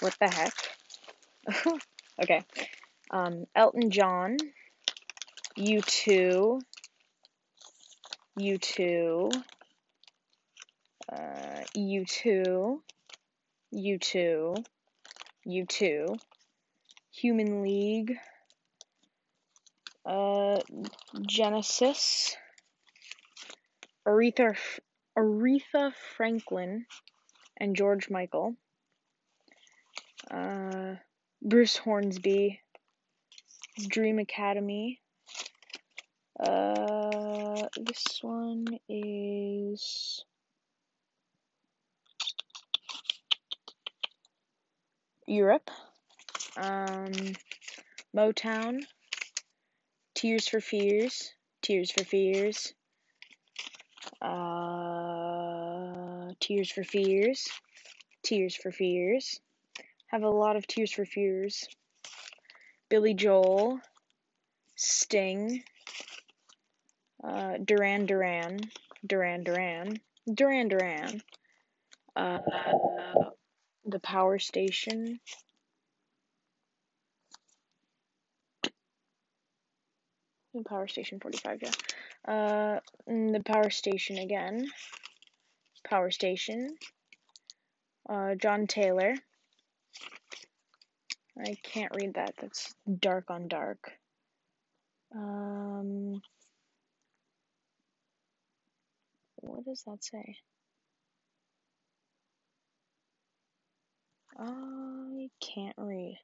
What 0.00 0.16
the 0.18 0.28
heck? 0.28 0.54
okay. 2.22 2.42
Um, 3.10 3.44
Elton 3.54 3.90
John, 3.90 4.38
U2, 5.58 6.60
U2, 8.38 9.42
uh, 11.12 11.16
U2, 11.76 12.80
U2, 13.74 14.64
U2, 15.46 16.18
Human 17.12 17.62
League, 17.62 18.16
uh, 20.06 20.60
Genesis, 21.26 22.36
Aretha, 24.08 24.56
Aretha 25.18 25.92
Franklin, 26.16 26.86
and 27.58 27.76
George 27.76 28.08
Michael, 28.08 28.56
uh, 30.30 30.94
Bruce 31.42 31.76
Hornsby, 31.76 32.60
Dream 33.88 34.18
Academy. 34.18 35.00
Uh, 36.38 37.68
this 37.76 38.20
one 38.22 38.66
is 38.88 40.24
Europe. 45.26 45.70
Um, 46.56 47.12
Motown. 48.16 48.80
Tears 50.14 50.48
for 50.48 50.60
Fears. 50.60 51.32
Tears 51.62 51.90
for 51.90 52.04
Fears. 52.04 52.74
Uh, 54.20 54.50
Tears 56.40 56.70
for 56.70 56.84
Fears. 56.84 57.48
Tears 58.22 58.56
for 58.56 58.72
Fears. 58.72 59.40
Have 60.10 60.24
a 60.24 60.28
lot 60.28 60.56
of 60.56 60.66
Tears 60.66 60.90
for 60.92 61.04
Fears. 61.04 61.68
Billy 62.88 63.14
Joel. 63.14 63.78
Sting. 64.74 65.62
Uh, 67.22 67.58
Duran 67.64 68.06
Duran. 68.06 68.58
Duran 69.06 69.44
Duran. 69.44 70.00
Duran 70.34 70.66
Duran. 70.66 71.22
Uh, 72.16 72.38
the 73.84 74.00
Power 74.00 74.40
Station. 74.40 75.20
The 80.54 80.64
Power 80.64 80.88
Station 80.88 81.20
45, 81.20 81.62
yeah. 81.62 81.70
Uh, 82.26 82.80
mm, 83.08 83.32
the 83.32 83.44
Power 83.44 83.70
Station 83.70 84.18
again. 84.18 84.66
Power 85.84 86.10
Station. 86.10 86.74
Uh, 88.08 88.34
John 88.34 88.66
Taylor. 88.66 89.14
I 91.38 91.56
can't 91.62 91.94
read 91.94 92.14
that. 92.14 92.34
That's 92.40 92.74
dark 92.98 93.30
on 93.30 93.48
dark. 93.48 93.92
Um, 95.14 96.20
what 99.36 99.64
does 99.64 99.82
that 99.86 100.04
say? 100.04 100.36
I 104.38 105.28
can't 105.40 105.74
read. 105.76 106.18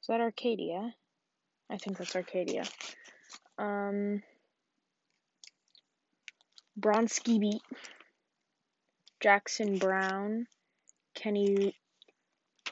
Is 0.00 0.06
that 0.08 0.20
Arcadia? 0.20 0.94
I 1.70 1.76
think 1.76 1.98
that's 1.98 2.16
Arcadia. 2.16 2.64
Um, 3.58 4.22
Bronski 6.80 7.38
Beat. 7.38 7.62
Jackson 9.20 9.78
Browne. 9.78 10.46
Kenny 11.14 11.76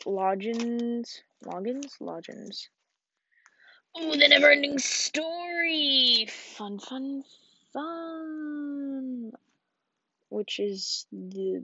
Loggins. 0.06 1.20
Logins? 1.44 1.98
Logins. 2.00 2.68
Oh, 3.94 4.12
the 4.12 4.28
never 4.28 4.50
ending 4.50 4.78
story! 4.78 6.28
Fun, 6.56 6.78
fun, 6.78 7.24
fun! 7.72 9.32
Which 10.28 10.60
is 10.60 11.06
the 11.10 11.60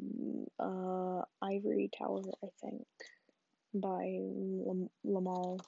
uh, 0.58 1.22
Ivory 1.40 1.88
Tower, 1.96 2.22
I 2.42 2.48
think, 2.60 2.84
by 3.72 4.18
Lam- 4.20 4.90
Lamal. 5.06 5.60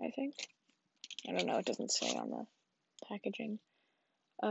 I 0.00 0.10
think. 0.10 0.34
I 1.28 1.32
don't 1.32 1.46
know, 1.46 1.58
it 1.58 1.66
doesn't 1.66 1.90
say 1.90 2.14
on 2.14 2.30
the 2.30 2.46
packaging. 3.08 3.58
Uh, 4.40 4.46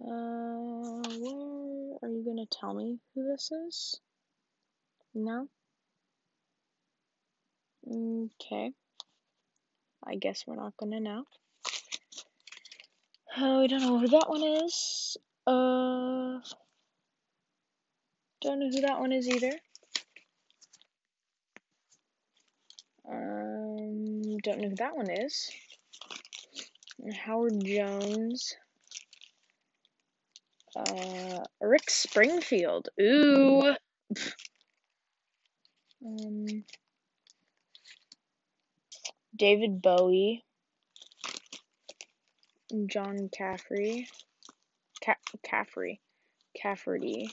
uh, 0.00 1.02
where 1.18 1.57
are 2.02 2.08
you 2.08 2.24
gonna 2.24 2.46
tell 2.46 2.74
me 2.74 2.98
who 3.14 3.24
this 3.24 3.50
is? 3.50 4.00
No? 5.14 5.48
Okay. 7.90 8.72
I 10.06 10.14
guess 10.16 10.44
we're 10.46 10.56
not 10.56 10.76
gonna 10.76 11.00
know. 11.00 11.24
Oh, 13.36 13.60
we 13.60 13.68
don't 13.68 13.82
know 13.82 13.98
who 13.98 14.08
that 14.08 14.28
one 14.28 14.42
is. 14.42 15.16
Uh, 15.46 16.40
don't 18.40 18.60
know 18.60 18.70
who 18.70 18.80
that 18.82 19.00
one 19.00 19.12
is 19.12 19.28
either. 19.28 19.52
Um, 23.10 24.38
don't 24.38 24.60
know 24.60 24.68
who 24.68 24.76
that 24.76 24.96
one 24.96 25.10
is. 25.10 25.50
Howard 27.24 27.64
Jones. 27.64 28.56
Uh, 30.78 31.44
Rick 31.60 31.90
Springfield. 31.90 32.88
Ooh. 33.00 33.74
Um, 36.06 36.64
David 39.34 39.82
Bowie. 39.82 40.44
John 42.86 43.28
Caffrey. 43.36 44.06
Ca- 45.04 45.16
Caffrey. 45.42 46.00
Cafferty. 46.54 47.32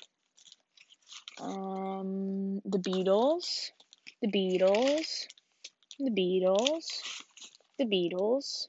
Um, 1.39 2.62
the 2.65 2.79
Beatles. 2.79 3.71
The 4.21 4.27
Beatles. 4.27 5.27
The 5.99 6.10
Beatles. 6.10 7.03
The 7.77 7.86
Beatles. 7.86 8.67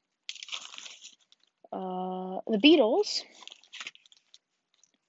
Uh, 1.72 2.40
the 2.46 2.58
Beatles. 2.58 3.22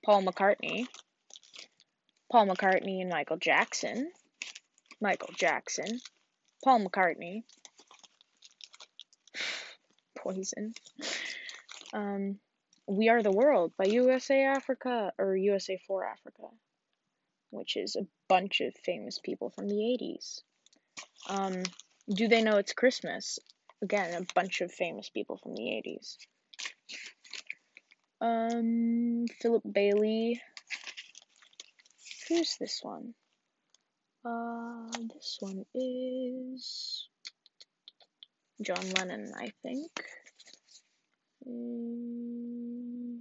Paul 0.08 0.24
McCartney. 0.24 0.88
Paul 2.32 2.48
McCartney 2.48 3.02
and 3.02 3.10
Michael 3.10 3.36
Jackson. 3.36 4.10
Michael 5.02 5.34
Jackson. 5.36 6.00
Paul 6.64 6.86
McCartney. 6.86 7.44
Poison. 10.18 10.74
Um, 11.92 12.40
We 12.88 13.10
Are 13.10 13.22
the 13.22 13.34
World 13.34 13.74
by 13.78 13.84
USA 13.84 14.46
Africa 14.46 15.12
or 15.18 15.36
USA 15.36 15.78
for 15.86 16.06
Africa, 16.06 16.48
which 17.50 17.76
is 17.76 17.98
a 17.98 18.08
bunch 18.30 18.62
of 18.62 18.74
famous 18.86 19.20
people 19.20 19.50
from 19.50 19.68
the 19.68 19.76
80s. 19.76 20.40
Um, 21.28 21.64
Do 22.08 22.30
They 22.30 22.42
Know 22.42 22.56
It's 22.56 22.72
Christmas? 22.72 23.40
Again, 23.82 24.14
a 24.14 24.34
bunch 24.34 24.62
of 24.62 24.72
famous 24.72 25.10
people 25.10 25.36
from 25.36 25.54
the 25.54 25.64
80s. 25.64 26.16
Um, 28.20 29.26
Philip 29.40 29.64
Bailey. 29.72 30.42
Who's 32.28 32.58
this 32.60 32.80
one? 32.82 33.14
Uh, 34.26 34.88
this 35.14 35.38
one 35.40 35.66
is 35.74 37.08
John 38.62 38.90
Lennon, 38.98 39.32
I 39.38 39.52
think. 39.62 39.92
Mm, 41.48 43.20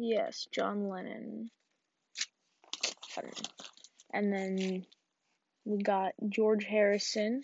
yes, 0.00 0.46
John 0.52 0.88
Lennon. 0.88 1.50
And 4.12 4.32
then 4.32 4.86
we 5.64 5.82
got 5.82 6.12
George 6.28 6.64
Harrison 6.64 7.42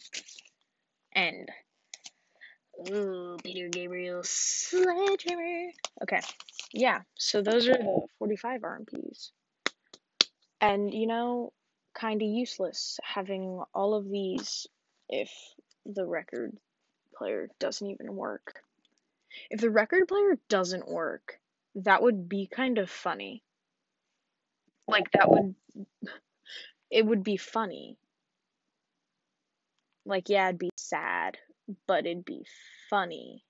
and 1.12 1.48
ooh, 2.90 3.36
Peter 3.42 3.68
Gabriel 3.68 4.22
Sledgehammer. 4.24 5.70
Okay, 6.02 6.20
yeah. 6.72 7.00
So 7.16 7.42
those 7.42 7.68
are 7.68 7.74
the 7.74 8.06
45 8.18 8.60
RMPs, 8.62 9.30
and 10.60 10.92
you 10.92 11.06
know, 11.06 11.52
kind 11.94 12.22
of 12.22 12.28
useless 12.28 12.98
having 13.02 13.62
all 13.74 13.94
of 13.94 14.08
these 14.08 14.66
if 15.08 15.30
the 15.84 16.04
record 16.04 16.56
player 17.16 17.48
doesn't 17.58 17.90
even 17.90 18.14
work. 18.14 18.60
If 19.50 19.60
the 19.60 19.70
record 19.70 20.08
player 20.08 20.38
doesn't 20.48 20.88
work, 20.88 21.38
that 21.76 22.02
would 22.02 22.28
be 22.28 22.46
kind 22.46 22.78
of 22.78 22.90
funny. 22.90 23.42
Like 24.88 25.10
that 25.12 25.30
would 25.30 25.54
it 26.90 27.04
would 27.04 27.22
be 27.22 27.36
funny. 27.36 27.98
Like 30.04 30.28
yeah, 30.28 30.48
it'd 30.48 30.58
be 30.58 30.70
sad, 30.76 31.36
but 31.86 32.06
it'd 32.06 32.24
be 32.24 32.46
funny 32.90 33.44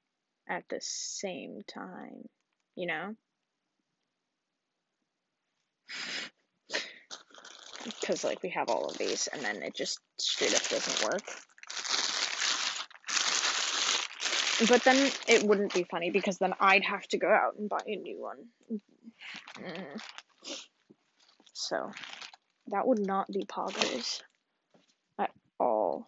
at 0.49 0.65
the 0.69 0.81
same 0.81 1.63
time, 1.67 2.29
you 2.75 2.87
know? 2.87 3.15
Cuz 8.05 8.25
like 8.25 8.43
we 8.43 8.51
have 8.51 8.69
all 8.69 8.89
of 8.89 8.99
these 8.99 9.27
and 9.29 9.43
then 9.43 9.63
it 9.63 9.75
just 9.75 10.01
straight 10.19 10.55
up 10.55 10.69
doesn't 10.69 11.05
work. 11.05 11.25
But 14.69 14.85
then 14.85 15.13
it 15.29 15.43
wouldn't 15.43 15.75
be 15.75 15.85
funny 15.85 16.11
because 16.11 16.39
then 16.39 16.55
I'd 16.59 16.85
have 16.85 17.07
to 17.09 17.19
go 17.19 17.29
out 17.29 17.57
and 17.59 17.69
buy 17.69 17.83
a 17.87 17.97
new 17.97 18.21
one. 18.21 18.49
Mm. 19.59 20.01
So 21.53 21.93
that 22.69 22.87
would 22.87 22.99
not 22.99 23.29
be 23.29 23.45
poggers 23.45 24.23
at 25.19 25.31
all. 25.61 26.07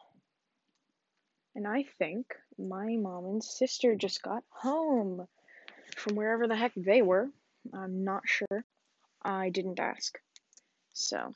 And 1.59 1.67
I 1.67 1.83
think 1.99 2.37
my 2.57 2.95
mom 2.97 3.25
and 3.25 3.43
sister 3.43 3.97
just 3.97 4.23
got 4.23 4.45
home 4.49 5.27
from 5.97 6.15
wherever 6.15 6.47
the 6.47 6.55
heck 6.55 6.71
they 6.77 7.03
were. 7.03 7.31
I'm 7.75 8.05
not 8.05 8.23
sure. 8.27 8.65
I 9.23 9.51
didn't 9.51 9.81
ask. 9.81 10.17
So 10.95 11.35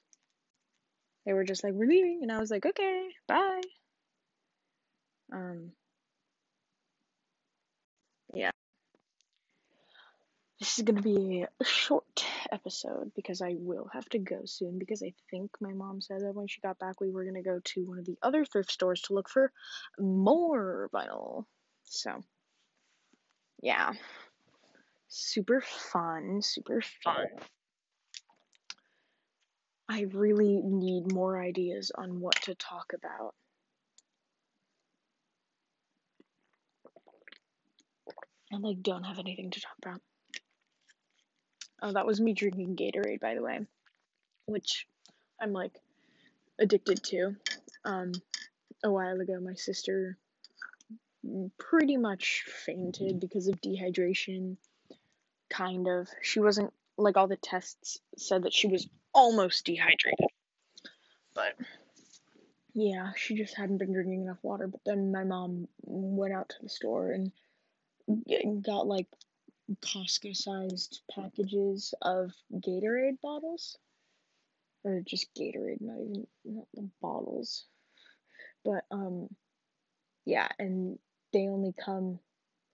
they 1.26 1.32
were 1.32 1.42
just 1.42 1.64
like, 1.64 1.72
we're 1.72 1.88
leaving. 1.88 2.20
And 2.22 2.30
I 2.30 2.38
was 2.38 2.52
like, 2.52 2.64
okay, 2.64 3.08
bye. 3.26 3.62
Um, 5.32 5.72
yeah. 8.32 8.52
This 10.62 10.78
is 10.78 10.84
gonna 10.84 11.02
be 11.02 11.44
a 11.60 11.64
short 11.64 12.24
episode 12.52 13.10
because 13.16 13.42
I 13.42 13.56
will 13.58 13.90
have 13.92 14.08
to 14.10 14.20
go 14.20 14.42
soon 14.44 14.78
because 14.78 15.02
I 15.02 15.12
think 15.28 15.50
my 15.60 15.72
mom 15.72 16.00
said 16.00 16.20
that 16.20 16.36
when 16.36 16.46
she 16.46 16.60
got 16.60 16.78
back 16.78 17.00
we 17.00 17.10
were 17.10 17.24
gonna 17.24 17.42
go 17.42 17.58
to 17.58 17.84
one 17.84 17.98
of 17.98 18.04
the 18.04 18.16
other 18.22 18.44
thrift 18.44 18.70
stores 18.70 19.02
to 19.02 19.14
look 19.14 19.28
for 19.28 19.50
more 19.98 20.88
vinyl. 20.94 21.46
So 21.82 22.22
yeah. 23.60 23.90
Super 25.08 25.62
fun, 25.62 26.40
super 26.42 26.80
fun. 27.02 27.26
I 29.88 30.02
really 30.12 30.60
need 30.62 31.12
more 31.12 31.42
ideas 31.42 31.90
on 31.92 32.20
what 32.20 32.40
to 32.42 32.54
talk 32.54 32.92
about. 32.94 33.34
I 38.52 38.58
like 38.58 38.80
don't 38.80 39.02
have 39.02 39.18
anything 39.18 39.50
to 39.50 39.60
talk 39.60 39.74
about. 39.82 40.00
Oh, 41.82 41.92
that 41.92 42.06
was 42.06 42.20
me 42.20 42.32
drinking 42.32 42.76
Gatorade, 42.76 43.20
by 43.20 43.34
the 43.34 43.42
way, 43.42 43.60
which 44.46 44.86
I'm 45.40 45.52
like 45.52 45.72
addicted 46.58 47.02
to. 47.04 47.34
Um, 47.84 48.12
a 48.84 48.90
while 48.90 49.20
ago, 49.20 49.40
my 49.40 49.54
sister 49.54 50.16
pretty 51.58 51.96
much 51.96 52.44
fainted 52.64 53.18
because 53.20 53.48
of 53.48 53.60
dehydration. 53.60 54.56
Kind 55.50 55.88
of. 55.88 56.08
She 56.22 56.38
wasn't 56.40 56.72
like 56.96 57.16
all 57.16 57.26
the 57.26 57.36
tests 57.36 57.98
said 58.16 58.44
that 58.44 58.52
she 58.52 58.68
was 58.68 58.88
almost 59.12 59.66
dehydrated, 59.66 60.28
but 61.34 61.54
yeah, 62.74 63.12
she 63.16 63.34
just 63.34 63.56
hadn't 63.56 63.78
been 63.78 63.92
drinking 63.92 64.22
enough 64.22 64.38
water. 64.42 64.68
But 64.68 64.80
then 64.86 65.12
my 65.12 65.24
mom 65.24 65.68
went 65.82 66.32
out 66.32 66.48
to 66.50 66.56
the 66.62 66.68
store 66.68 67.12
and 67.12 67.32
got 68.64 68.86
like 68.86 69.08
Costco 69.80 70.36
sized 70.36 71.02
packages 71.10 71.94
of 72.02 72.32
Gatorade 72.52 73.20
bottles. 73.22 73.78
Or 74.84 75.00
just 75.06 75.28
Gatorade, 75.34 75.80
not 75.80 76.00
even 76.00 76.26
not 76.44 76.66
the 76.74 76.88
bottles. 77.00 77.66
But 78.64 78.84
um 78.90 79.28
yeah, 80.24 80.48
and 80.58 80.98
they 81.32 81.48
only 81.48 81.72
come 81.72 82.18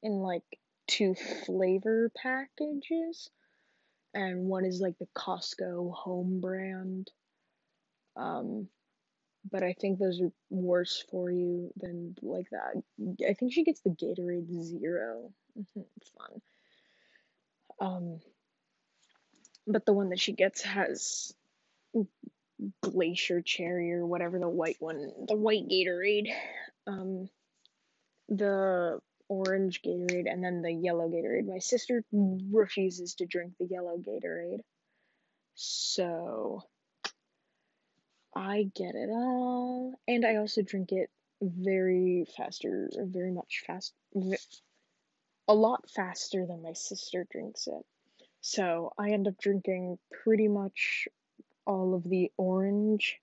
in 0.02 0.12
like 0.12 0.44
two 0.86 1.14
flavor 1.46 2.10
packages. 2.16 3.30
And 4.14 4.46
one 4.46 4.64
is 4.64 4.80
like 4.80 4.98
the 4.98 5.08
Costco 5.14 5.92
home 5.92 6.40
brand. 6.40 7.10
Um 8.16 8.68
but 9.50 9.62
I 9.62 9.74
think 9.74 9.98
those 9.98 10.20
are 10.20 10.32
worse 10.50 11.04
for 11.10 11.30
you 11.30 11.70
than 11.76 12.16
like 12.22 12.48
that. 12.50 12.82
I 13.28 13.34
think 13.34 13.52
she 13.52 13.64
gets 13.64 13.80
the 13.80 13.90
Gatorade 13.90 14.50
Zero. 14.62 15.32
it's 15.56 16.10
fun. 16.18 16.40
Um, 17.80 18.20
but 19.66 19.86
the 19.86 19.92
one 19.92 20.10
that 20.10 20.20
she 20.20 20.32
gets 20.32 20.62
has 20.62 21.32
glacier 22.82 23.40
cherry 23.40 23.92
or 23.92 24.06
whatever 24.06 24.38
the 24.38 24.48
white 24.48 24.76
one, 24.80 25.12
the 25.26 25.36
white 25.36 25.68
Gatorade. 25.68 26.32
Um, 26.86 27.28
the 28.28 28.98
orange 29.28 29.82
Gatorade 29.82 30.30
and 30.30 30.42
then 30.42 30.62
the 30.62 30.72
yellow 30.72 31.08
Gatorade. 31.08 31.46
My 31.46 31.58
sister 31.58 32.04
refuses 32.12 33.14
to 33.16 33.26
drink 33.26 33.52
the 33.58 33.66
yellow 33.66 33.98
Gatorade. 33.98 34.60
So 35.54 36.62
I 38.34 38.70
get 38.74 38.94
it 38.94 39.10
all. 39.10 39.98
And 40.06 40.24
I 40.24 40.36
also 40.36 40.62
drink 40.62 40.92
it 40.92 41.10
very 41.40 42.26
faster, 42.36 42.90
very 42.96 43.32
much 43.32 43.62
fast, 43.66 43.92
a 45.48 45.54
lot 45.54 45.90
faster 45.90 46.46
than 46.46 46.62
my 46.62 46.74
sister 46.74 47.26
drinks 47.30 47.66
it. 47.66 47.84
So 48.40 48.92
I 48.98 49.10
end 49.10 49.26
up 49.26 49.38
drinking 49.38 49.98
pretty 50.22 50.46
much 50.46 51.08
all 51.66 51.94
of 51.94 52.04
the 52.04 52.30
orange 52.36 53.18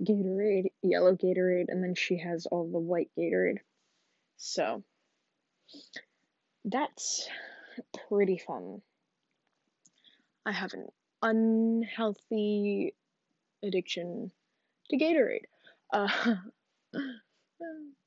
Gatorade, 0.00 0.72
yellow 0.82 1.14
Gatorade, 1.14 1.66
and 1.68 1.82
then 1.82 1.94
she 1.94 2.18
has 2.18 2.46
all 2.46 2.70
the 2.70 2.78
white 2.78 3.10
Gatorade. 3.18 3.58
So 4.36 4.82
that's 6.64 7.28
pretty 8.08 8.38
fun. 8.38 8.82
I 10.44 10.52
have 10.52 10.72
an 10.74 10.88
unhealthy 11.22 12.94
addiction 13.62 14.32
to 14.90 14.96
Gatorade. 14.96 15.44
Uh, 15.92 16.08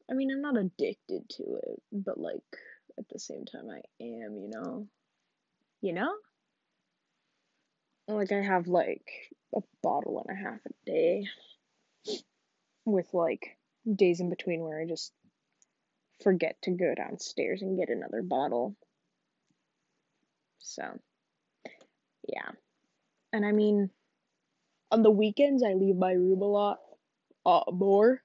I 0.09 0.13
mean, 0.13 0.31
I'm 0.31 0.41
not 0.41 0.57
addicted 0.57 1.29
to 1.29 1.43
it, 1.63 1.81
but 1.91 2.19
like 2.19 2.41
at 2.97 3.07
the 3.09 3.19
same 3.19 3.45
time, 3.45 3.69
I 3.69 3.81
am, 4.03 4.37
you 4.37 4.49
know? 4.49 4.87
You 5.81 5.93
know? 5.93 6.13
Like, 8.07 8.31
I 8.31 8.41
have 8.41 8.67
like 8.67 9.07
a 9.55 9.61
bottle 9.81 10.23
and 10.25 10.37
a 10.37 10.41
half 10.41 10.59
a 10.65 10.69
day 10.85 11.27
with 12.85 13.07
like 13.13 13.57
days 13.93 14.19
in 14.19 14.29
between 14.29 14.61
where 14.61 14.79
I 14.79 14.85
just 14.85 15.11
forget 16.23 16.55
to 16.63 16.71
go 16.71 16.93
downstairs 16.95 17.61
and 17.61 17.77
get 17.77 17.89
another 17.89 18.21
bottle. 18.21 18.75
So, 20.59 20.83
yeah. 22.27 22.51
And 23.33 23.45
I 23.45 23.51
mean, 23.51 23.89
on 24.91 25.03
the 25.03 25.11
weekends, 25.11 25.63
I 25.63 25.73
leave 25.73 25.97
my 25.97 26.13
room 26.13 26.41
a 26.41 26.45
lot 26.45 26.79
uh, 27.45 27.63
more. 27.71 28.21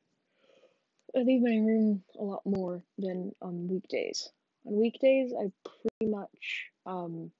I 1.16 1.20
leave 1.20 1.42
my 1.42 1.50
room 1.50 2.04
a 2.18 2.22
lot 2.22 2.42
more 2.44 2.84
than 2.98 3.32
on 3.42 3.66
weekdays. 3.68 4.28
On 4.66 4.76
weekdays, 4.76 5.32
I 5.32 5.50
pretty 5.64 6.10
much, 6.10 6.70
um, 6.86 7.30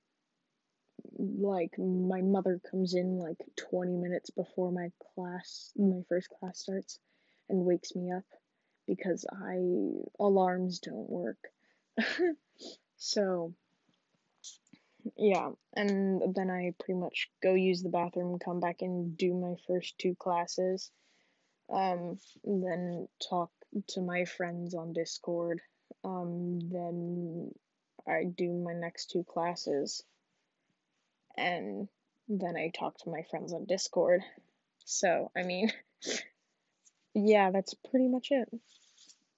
like, 1.18 1.78
my 1.78 2.22
mother 2.22 2.61
comes 2.70 2.94
in 2.94 3.18
like 3.18 3.38
20 3.70 3.96
minutes 3.96 4.30
before 4.30 4.72
my 4.72 4.90
class, 5.14 5.72
my 5.76 6.02
first 6.09 6.28
class 6.30 6.61
starts, 6.61 6.98
and 7.48 7.64
wakes 7.64 7.94
me 7.94 8.11
up 8.12 8.24
because 8.87 9.24
I 9.30 9.56
alarms 10.18 10.80
don't 10.80 11.09
work. 11.09 11.38
so 12.96 13.54
yeah, 15.16 15.50
and 15.74 16.35
then 16.35 16.50
I 16.50 16.72
pretty 16.78 16.98
much 16.98 17.30
go 17.42 17.54
use 17.54 17.83
the 17.83 17.88
bathroom, 17.88 18.38
come 18.38 18.61
back 18.61 18.83
and 18.83 19.16
do 19.16 19.35
my 19.35 19.54
first 19.66 19.98
two 19.98 20.14
classes. 20.14 20.90
Um, 21.72 22.18
then 22.44 23.09
talk 23.28 23.50
to 23.90 24.00
my 24.00 24.24
friends 24.24 24.74
on 24.74 24.92
Discord. 24.92 25.61
Um, 26.04 26.60
then 26.70 27.52
I 28.06 28.24
do 28.24 28.52
my 28.52 28.72
next 28.72 29.10
two 29.10 29.24
classes. 29.24 30.02
And 31.36 31.88
then 32.28 32.56
I 32.56 32.70
talk 32.70 32.98
to 32.98 33.10
my 33.10 33.22
friends 33.30 33.52
on 33.52 33.64
Discord. 33.64 34.22
So, 34.84 35.30
I 35.36 35.42
mean, 35.42 35.72
yeah, 37.14 37.50
that's 37.50 37.74
pretty 37.74 38.08
much 38.08 38.28
it. 38.30 38.48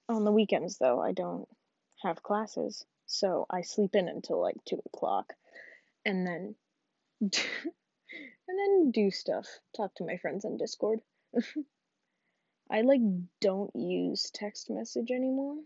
On 0.09 0.25
the 0.25 0.31
weekends, 0.31 0.77
though, 0.77 1.01
I 1.01 1.11
don't 1.11 1.47
have 2.03 2.23
classes, 2.23 2.85
so 3.05 3.45
I 3.49 3.61
sleep 3.61 3.95
in 3.95 4.09
until 4.09 4.41
like 4.41 4.57
2 4.65 4.81
o'clock 4.85 5.33
and 6.05 6.27
then 6.27 6.55
and 7.21 7.31
then 8.47 8.91
do 8.91 9.11
stuff. 9.11 9.47
Talk 9.75 9.95
to 9.95 10.05
my 10.05 10.17
friends 10.17 10.45
on 10.45 10.57
Discord. 10.57 10.99
I 12.69 12.81
like 12.81 13.01
don't 13.39 13.75
use 13.75 14.31
text 14.33 14.69
message 14.69 15.11
anymore. 15.11 15.57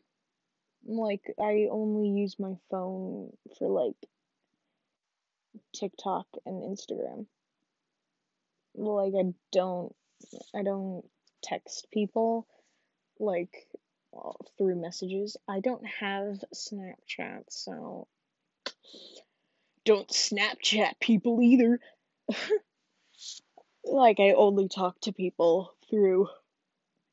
Like 0.87 1.21
I 1.39 1.67
only 1.69 2.09
use 2.09 2.37
my 2.39 2.55
phone 2.71 3.31
for 3.59 3.67
like 3.67 3.95
TikTok 5.75 6.27
and 6.45 6.63
Instagram. 6.63 7.25
Like 8.73 9.13
I 9.17 9.33
don't 9.51 9.93
I 10.55 10.63
don't 10.63 11.03
text 11.43 11.87
people 11.91 12.47
like 13.19 13.67
through 14.57 14.81
messages. 14.81 15.37
I 15.47 15.59
don't 15.59 15.85
have 15.85 16.43
Snapchat, 16.55 17.43
so 17.49 18.07
don't 19.85 20.07
Snapchat 20.09 20.99
people 20.99 21.41
either. 21.41 21.79
like 23.83 24.19
I 24.19 24.31
only 24.31 24.67
talk 24.67 24.99
to 25.01 25.11
people 25.11 25.73
through 25.89 26.27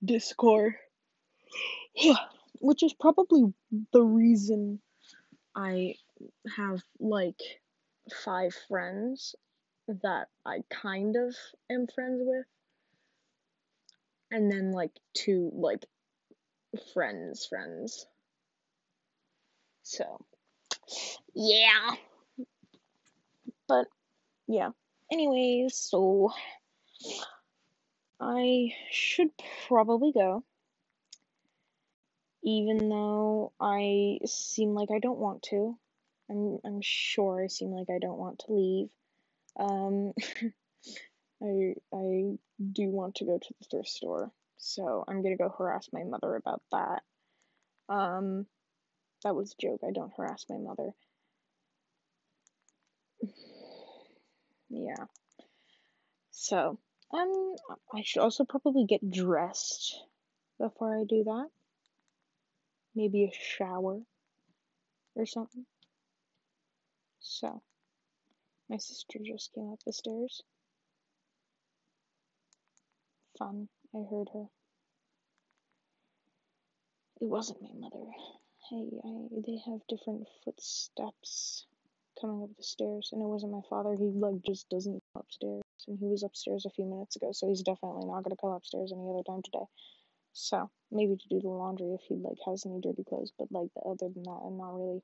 Discord. 0.05 0.75
Which 2.65 2.83
is 2.83 2.95
probably 2.95 3.53
the 3.93 4.03
reason 4.03 4.81
I 5.55 5.97
have 6.57 6.83
like 6.99 7.39
five 8.25 8.55
friends 8.69 9.35
that 9.87 10.29
I 10.47 10.61
kind 10.71 11.15
of 11.15 11.37
am 11.71 11.87
friends 11.95 12.23
with. 12.25 12.47
And 14.31 14.51
then 14.51 14.73
like 14.73 14.93
two 15.13 15.51
like 15.55 15.85
friends 16.95 17.45
friends. 17.45 18.07
So 19.83 20.25
yeah. 21.35 21.91
But 23.69 23.89
yeah. 24.49 24.71
Anyways, 25.13 25.77
so 25.77 26.33
I 28.19 28.73
should 28.91 29.33
probably 29.69 30.13
go. 30.13 30.45
Even 32.45 32.89
though 32.89 33.53
I 33.59 34.19
seem 34.27 34.75
like 34.75 34.91
I 34.95 34.99
don't 34.99 35.19
want 35.19 35.43
to. 35.45 35.79
I'm 36.31 36.59
I'm 36.65 36.81
sure 36.83 37.43
I 37.43 37.49
seem 37.49 37.71
like 37.71 37.89
I 37.91 37.99
don't 37.99 38.19
want 38.19 38.41
to 38.41 38.53
leave. 38.53 38.89
Um 39.59 40.13
I 41.43 41.75
I 41.93 42.39
do 42.73 42.91
want 42.91 43.17
to 43.17 43.25
go 43.25 43.39
to 43.39 43.55
the 43.61 43.67
thrift 43.71 43.89
store. 43.89 44.31
So 44.59 45.05
I'm 45.09 45.23
gonna 45.23 45.37
go 45.37 45.49
harass 45.49 45.89
my 45.93 46.05
mother 46.05 46.37
about 46.37 46.63
that. 46.71 47.03
Um 47.89 48.47
that 49.25 49.35
was 49.35 49.53
a 49.53 49.63
joke. 49.63 49.81
I 49.87 49.91
don't 49.91 50.13
harass 50.17 50.45
my 50.51 50.59
mother. 50.59 50.91
yeah. 54.69 55.07
So, 56.31 56.79
um, 57.11 57.55
I 57.95 58.03
should 58.03 58.21
also 58.21 58.45
probably 58.45 58.85
get 58.85 59.11
dressed 59.11 59.99
before 60.59 60.99
I 61.01 61.05
do 61.05 61.25
that. 61.25 61.49
Maybe 62.95 63.25
a 63.25 63.33
shower 63.33 64.01
or 65.17 65.27
something. 65.27 65.67
So, 67.21 67.63
my 68.69 68.77
sister 68.77 69.19
just 69.25 69.53
came 69.53 69.73
up 69.73 69.81
the 69.85 69.93
stairs. 69.93 70.43
Fun, 73.39 73.69
I 73.95 74.05
heard 74.11 74.29
her. 74.33 74.47
It 77.21 77.27
wasn't 77.27 77.63
my 77.63 77.73
mother. 77.73 78.05
Hey, 78.71 78.89
I, 79.05 79.29
they 79.47 79.59
have 79.67 79.87
different 79.89 80.29
footsteps 80.45 81.67
coming 82.21 82.43
up 82.43 82.57
the 82.57 82.63
stairs, 82.63 83.11
and 83.13 83.23
it 83.23 83.27
wasn't 83.27 83.53
my 83.53 83.63
father. 83.69 83.95
He 83.95 84.05
like 84.05 84.43
just 84.43 84.69
doesn't 84.69 85.03
go 85.15 85.21
upstairs, 85.21 85.63
and 85.89 85.99
he 85.99 86.07
was 86.07 86.23
upstairs 86.23 86.65
a 86.65 86.71
few 86.71 86.85
minutes 86.85 87.17
ago, 87.17 87.33
so 87.33 87.49
he's 87.49 87.63
definitely 87.63 88.07
not 88.07 88.23
gonna 88.23 88.37
come 88.37 88.53
upstairs 88.53 88.93
any 88.93 89.09
other 89.11 89.23
time 89.23 89.43
today. 89.43 89.67
So 90.35 90.69
maybe 90.91 91.17
to 91.17 91.29
do 91.29 91.41
the 91.41 91.49
laundry 91.49 91.95
if 91.95 92.03
he 92.09 92.17
like 92.17 92.39
has 92.45 92.67
any 92.67 92.81
dirty 92.81 93.05
clothes, 93.05 93.33
but 93.39 93.53
like 93.53 93.71
other 93.87 94.09
than 94.09 94.25
that, 94.25 94.41
I'm 94.45 94.59
not 94.59 94.75
really. 94.75 95.01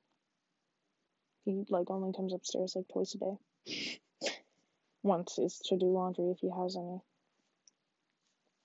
He 1.45 1.63
like 1.69 1.89
only 1.89 2.13
comes 2.13 2.33
upstairs 2.33 2.75
like 2.75 2.87
twice 2.89 3.15
a 3.15 3.17
day. 3.17 3.99
Once 5.03 5.39
is 5.39 5.57
to 5.65 5.77
do 5.77 5.85
laundry 5.85 6.31
if 6.31 6.39
he 6.39 6.49
has 6.49 6.75
any. 6.75 6.99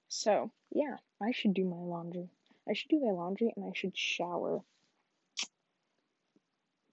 So 0.09 0.51
yeah, 0.73 0.97
I 1.23 1.31
should 1.31 1.55
do 1.55 1.65
my 1.65 1.77
laundry. 1.77 2.29
I 2.69 2.73
should 2.75 2.91
do 2.91 3.01
my 3.01 3.13
laundry 3.13 3.53
and 3.57 3.65
I 3.65 3.71
should 3.73 3.97
shower. 3.97 4.61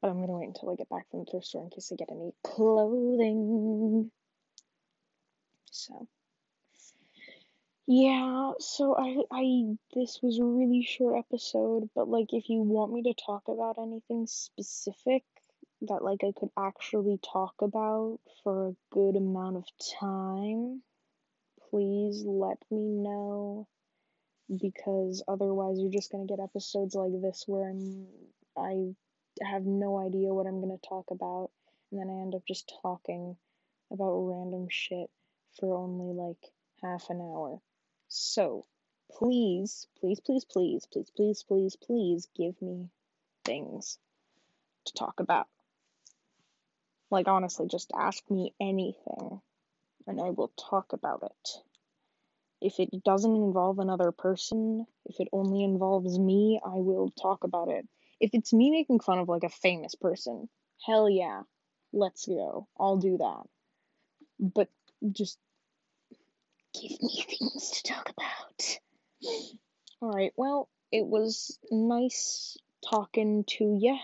But 0.01 0.11
I'm 0.11 0.19
gonna 0.19 0.37
wait 0.37 0.49
until 0.49 0.69
I 0.69 0.75
get 0.75 0.89
back 0.89 1.09
from 1.09 1.21
the 1.21 1.31
thrift 1.31 1.47
store 1.47 1.63
in 1.63 1.71
case 1.71 1.91
I 1.91 1.95
get 1.95 2.11
any 2.11 2.31
clothing. 2.43 4.11
So 5.71 6.07
yeah, 7.85 8.53
so 8.59 8.95
I 8.95 9.23
I 9.31 9.77
this 9.93 10.21
was 10.21 10.39
a 10.39 10.45
really 10.45 10.83
short 10.83 11.17
episode, 11.19 11.89
but 11.93 12.07
like 12.07 12.33
if 12.33 12.49
you 12.49 12.61
want 12.61 12.93
me 12.93 13.03
to 13.03 13.13
talk 13.13 13.49
about 13.49 13.77
anything 13.77 14.25
specific 14.25 15.23
that 15.81 16.03
like 16.03 16.23
I 16.23 16.31
could 16.37 16.49
actually 16.57 17.19
talk 17.21 17.55
about 17.61 18.19
for 18.43 18.67
a 18.67 18.75
good 18.91 19.17
amount 19.17 19.57
of 19.57 19.65
time, 19.99 20.81
please 21.69 22.23
let 22.25 22.57
me 22.71 22.87
know 22.87 23.67
because 24.49 25.23
otherwise 25.27 25.77
you're 25.79 25.91
just 25.91 26.11
gonna 26.11 26.25
get 26.25 26.39
episodes 26.39 26.95
like 26.95 27.21
this 27.21 27.43
where 27.47 27.69
I'm 27.69 28.07
I 28.57 28.95
have 29.41 29.65
no 29.65 29.99
idea 29.99 30.33
what 30.33 30.47
I'm 30.47 30.61
gonna 30.61 30.77
talk 30.87 31.11
about 31.11 31.51
and 31.91 31.99
then 31.99 32.09
I 32.09 32.21
end 32.21 32.35
up 32.35 32.43
just 32.47 32.71
talking 32.81 33.35
about 33.91 34.19
random 34.19 34.67
shit 34.69 35.09
for 35.59 35.75
only 35.75 36.13
like 36.13 36.51
half 36.81 37.09
an 37.09 37.19
hour. 37.19 37.59
So 38.15 38.67
please, 39.11 39.87
please, 39.99 40.19
please, 40.19 40.45
please, 40.45 40.85
please, 40.85 41.09
please, 41.15 41.43
please, 41.43 41.75
please 41.75 42.27
give 42.37 42.61
me 42.61 42.89
things 43.43 43.97
to 44.85 44.93
talk 44.93 45.19
about. 45.19 45.47
Like 47.09 47.27
honestly, 47.27 47.67
just 47.67 47.91
ask 47.91 48.23
me 48.29 48.53
anything 48.61 49.41
and 50.05 50.21
I 50.21 50.29
will 50.29 50.51
talk 50.69 50.93
about 50.93 51.23
it. 51.23 51.49
If 52.61 52.79
it 52.79 53.03
doesn't 53.03 53.35
involve 53.35 53.79
another 53.79 54.11
person, 54.11 54.85
if 55.05 55.19
it 55.19 55.29
only 55.33 55.63
involves 55.63 56.19
me, 56.19 56.61
I 56.63 56.75
will 56.75 57.09
talk 57.19 57.43
about 57.43 57.69
it. 57.69 57.87
If 58.19 58.29
it's 58.33 58.53
me 58.53 58.69
making 58.69 58.99
fun 58.99 59.17
of 59.17 59.27
like 59.27 59.43
a 59.43 59.49
famous 59.49 59.95
person, 59.95 60.49
hell 60.85 61.09
yeah, 61.09 61.41
let's 61.91 62.27
go. 62.27 62.67
I'll 62.79 62.97
do 62.97 63.17
that. 63.17 63.43
But 64.39 64.69
just 65.11 65.39
give 66.73 67.01
me 67.01 67.25
things 67.27 67.71
to 67.71 67.83
talk 67.83 68.09
about. 68.09 68.79
Alright, 70.01 70.33
well, 70.35 70.69
it 70.91 71.05
was 71.05 71.57
nice 71.71 72.57
talking 72.89 73.45
to 73.47 73.77
you. 73.79 73.97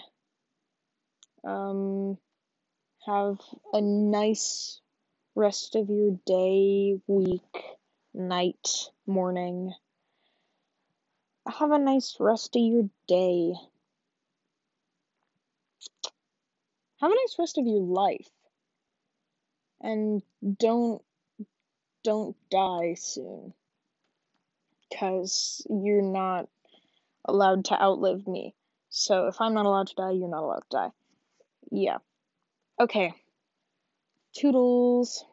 Um, 1.44 2.18
have 3.06 3.38
a 3.74 3.82
nice 3.82 4.80
rest 5.36 5.76
of 5.76 5.90
your 5.90 6.20
day, 6.26 7.00
week, 7.08 7.64
night, 8.14 8.90
morning. 9.06 9.74
Have 11.48 11.72
a 11.72 11.80
nice 11.80 12.18
rest 12.20 12.56
of 12.56 12.62
your 12.62 12.90
day. 13.08 13.54
Have 17.02 17.12
a 17.12 17.16
nice 17.16 17.36
rest 17.40 17.58
of 17.58 17.66
your 17.66 17.82
life. 17.82 18.30
And 19.82 20.22
don't 20.60 21.02
don't 22.10 22.36
die 22.50 22.96
soon. 22.96 23.54
Cuz 25.00 25.62
you're 25.70 26.02
not 26.02 26.50
allowed 27.24 27.66
to 27.66 27.80
outlive 27.80 28.28
me. 28.28 28.56
So 28.90 29.28
if 29.28 29.40
I'm 29.40 29.54
not 29.54 29.68
allowed 29.68 29.88
to 29.90 29.96
die, 29.96 30.12
you're 30.12 30.28
not 30.28 30.42
allowed 30.42 30.64
to 30.72 30.78
die. 30.78 30.92
Yeah. 31.70 32.00
Okay. 32.80 33.14
Toodles. 34.34 35.24